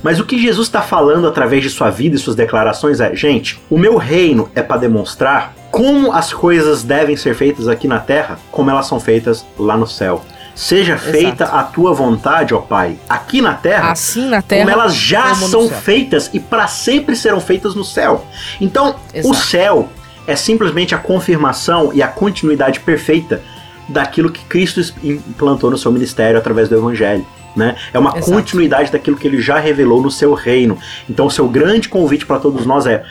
Mas 0.02 0.18
o 0.18 0.24
que 0.24 0.40
Jesus 0.40 0.66
está 0.66 0.82
falando 0.82 1.26
através 1.26 1.62
de 1.62 1.70
sua 1.70 1.90
vida 1.90 2.16
e 2.16 2.18
suas 2.18 2.36
declarações 2.36 3.00
é: 3.00 3.14
gente, 3.14 3.60
o 3.70 3.78
meu 3.78 3.96
reino 3.96 4.50
é 4.54 4.62
para 4.62 4.80
demonstrar 4.80 5.54
como 5.70 6.12
as 6.12 6.32
coisas 6.32 6.82
devem 6.82 7.16
ser 7.16 7.34
feitas 7.34 7.68
aqui 7.68 7.88
na 7.88 7.98
terra, 7.98 8.38
como 8.50 8.70
elas 8.70 8.86
são 8.86 9.00
feitas 9.00 9.46
lá 9.58 9.76
no 9.76 9.86
céu. 9.86 10.22
Seja 10.54 10.94
Exato. 10.94 11.10
feita 11.10 11.44
a 11.46 11.62
tua 11.62 11.94
vontade, 11.94 12.52
ó 12.52 12.58
Pai, 12.58 12.98
aqui 13.08 13.40
na 13.40 13.54
terra, 13.54 13.90
assim 13.90 14.28
na 14.28 14.42
terra, 14.42 14.66
como 14.66 14.70
elas 14.70 14.94
já 14.94 15.30
como 15.30 15.48
são 15.48 15.68
feitas 15.70 16.28
e 16.34 16.38
para 16.38 16.66
sempre 16.66 17.16
serão 17.16 17.40
feitas 17.40 17.74
no 17.74 17.82
céu. 17.82 18.26
Então, 18.60 18.96
Exato. 19.14 19.30
o 19.30 19.34
céu 19.34 19.88
é 20.26 20.36
simplesmente 20.36 20.94
a 20.94 20.98
confirmação 20.98 21.90
e 21.94 22.02
a 22.02 22.08
continuidade 22.08 22.80
perfeita 22.80 23.42
daquilo 23.88 24.30
que 24.30 24.44
Cristo 24.44 24.80
implantou 25.02 25.70
no 25.70 25.78
seu 25.78 25.90
ministério 25.92 26.38
através 26.38 26.68
do 26.68 26.76
Evangelho. 26.76 27.26
Né? 27.54 27.76
É 27.92 27.98
uma 27.98 28.16
Exato. 28.16 28.32
continuidade 28.32 28.90
daquilo 28.90 29.16
que 29.16 29.26
ele 29.28 29.40
já 29.40 29.58
revelou 29.58 30.00
no 30.00 30.10
seu 30.10 30.32
reino. 30.32 30.78
Então, 31.08 31.26
o 31.26 31.30
seu 31.30 31.46
grande 31.48 31.88
convite 31.88 32.24
para 32.24 32.38
todos 32.38 32.64
nós 32.64 32.86
é: 32.86 33.04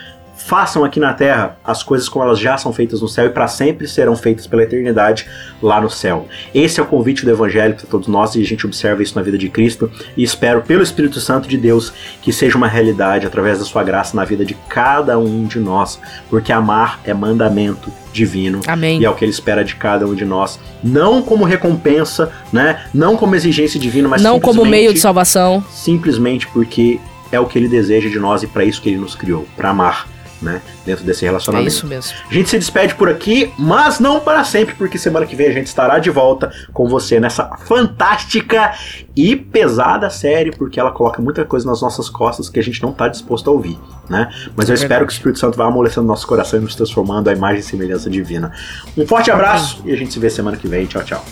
façam 0.46 0.84
aqui 0.84 1.00
na 1.00 1.14
terra 1.14 1.58
as 1.64 1.84
coisas 1.84 2.10
como 2.10 2.26
elas 2.26 2.40
já 2.40 2.58
são 2.58 2.74
feitas 2.74 3.02
no 3.02 3.08
céu 3.08 3.28
e 3.28 3.30
para 3.30 3.48
sempre 3.48 3.88
serão 3.88 4.16
feitas 4.16 4.48
pela 4.48 4.64
eternidade 4.64 5.28
lá 5.62 5.80
no 5.80 5.90
céu. 5.90 6.28
Esse 6.54 6.80
é 6.80 6.84
o 6.84 6.86
convite 6.86 7.24
do 7.24 7.32
Evangelho 7.32 7.76
para 7.76 7.86
todos 7.86 8.08
nós 8.08 8.36
e 8.36 8.42
a 8.42 8.46
gente 8.46 8.66
observa 8.66 9.02
isso 9.04 9.16
na 9.16 9.22
vida 9.22 9.38
de 9.38 9.50
Cristo 9.50 9.92
e 10.16 10.24
espero 10.24 10.62
pelo 10.62 10.84
Espírito 10.84 11.20
Santo 11.20 11.48
de 11.48 11.58
Deus 11.58 11.94
que 12.22 12.34
seja 12.34 12.58
uma 12.58 12.68
realidade 12.68 13.26
através 13.26 13.60
da 13.60 13.66
sua 13.66 13.84
graça 13.84 14.16
na 14.16 14.26
vida 14.26 14.44
de 14.44 14.54
cada 14.68 15.18
um 15.18 15.46
de 15.46 15.60
nós, 15.60 16.00
porque 16.30 16.52
amar 16.52 17.00
é 17.04 17.14
mandamento 17.14 17.92
divino 18.12 18.62
Amém. 18.68 19.00
e 19.00 19.06
é 19.06 19.10
o 19.10 19.16
que 19.16 19.24
ele 19.24 19.32
espera 19.32 19.64
de 19.64 19.76
cada 19.76 20.06
um 20.06 20.14
de 20.14 20.26
nós, 20.26 20.60
não 20.84 21.22
como 21.22 21.46
recompensa, 21.46 22.32
né? 22.52 22.84
Não 22.94 23.16
como 23.16 23.36
exigência 23.36 23.80
divina, 23.80 24.10
mas 24.10 24.22
não 24.22 24.40
como 24.40 24.66
meio 24.66 24.94
de 24.94 25.00
salvação, 25.00 25.64
simplesmente 25.72 26.48
porque 26.48 27.00
é 27.32 27.40
o 27.40 27.46
que 27.46 27.58
ele 27.58 27.70
deseja 27.70 28.10
de 28.10 28.20
nós 28.20 28.44
e 28.44 28.48
para 28.48 28.66
isso 28.66 28.82
que 28.82 28.90
ele 28.90 28.98
nos 28.98 29.16
criou, 29.16 29.48
para 29.56 29.70
amar 29.70 30.08
né? 30.42 30.62
Dentro 30.86 31.04
desse 31.06 31.24
relacionamento. 31.24 31.68
É 31.68 31.74
isso 31.74 31.88
mesmo. 31.88 32.14
A 32.30 32.34
gente 32.34 32.50
se 32.50 32.58
despede 32.58 32.96
por 32.96 33.10
aqui, 33.10 33.54
mas 33.58 34.00
não 34.00 34.20
para 34.20 34.44
sempre, 34.44 34.74
porque 34.76 34.98
semana 34.98 35.26
que 35.26 35.36
vem 35.36 35.48
a 35.48 35.52
gente 35.52 35.68
estará 35.68 36.00
de 36.00 36.10
volta 36.10 36.52
com 36.74 36.88
você 36.88 37.20
nessa 37.20 37.46
fantástica 37.66 38.74
e 39.16 39.36
pesada 39.36 40.10
série, 40.10 40.52
porque 40.52 40.80
ela 40.80 40.92
coloca 40.92 41.22
muita 41.22 41.46
coisa 41.46 41.68
nas 41.68 41.82
nossas 41.82 42.10
costas 42.10 42.50
que 42.50 42.60
a 42.60 42.64
gente 42.64 42.82
não 42.82 42.92
está 42.92 43.08
disposto 43.08 43.50
a 43.50 43.54
ouvir, 43.54 43.78
né? 44.10 44.30
Mas 44.56 44.70
eu 44.70 44.74
é 44.74 44.76
espero 44.76 45.06
que 45.06 45.12
o 45.12 45.16
Espírito 45.16 45.40
Santo 45.40 45.58
vá 45.58 45.66
amolecendo 45.66 46.08
nosso 46.08 46.26
coração 46.26 46.60
e 46.60 46.64
nos 46.64 46.76
transformando 46.76 47.30
a 47.30 47.34
imagem 47.34 47.60
e 47.60 47.64
semelhança 47.64 48.10
divina. 48.10 48.52
Um 48.98 49.06
forte 49.06 49.30
abraço 49.30 49.82
e 49.86 49.92
a 49.92 49.98
gente 49.98 50.14
se 50.14 50.20
vê 50.20 50.30
semana 50.30 50.58
que 50.58 50.68
vem. 50.68 50.86
Tchau, 50.86 51.04
tchau. 51.04 51.26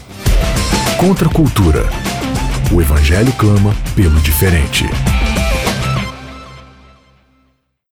Contra 0.99 1.27
a 1.27 1.31
cultura. 1.31 1.85
O 2.71 2.81
Evangelho 2.81 3.31
clama 3.33 3.73
pelo 3.95 4.19
diferente. 4.19 4.85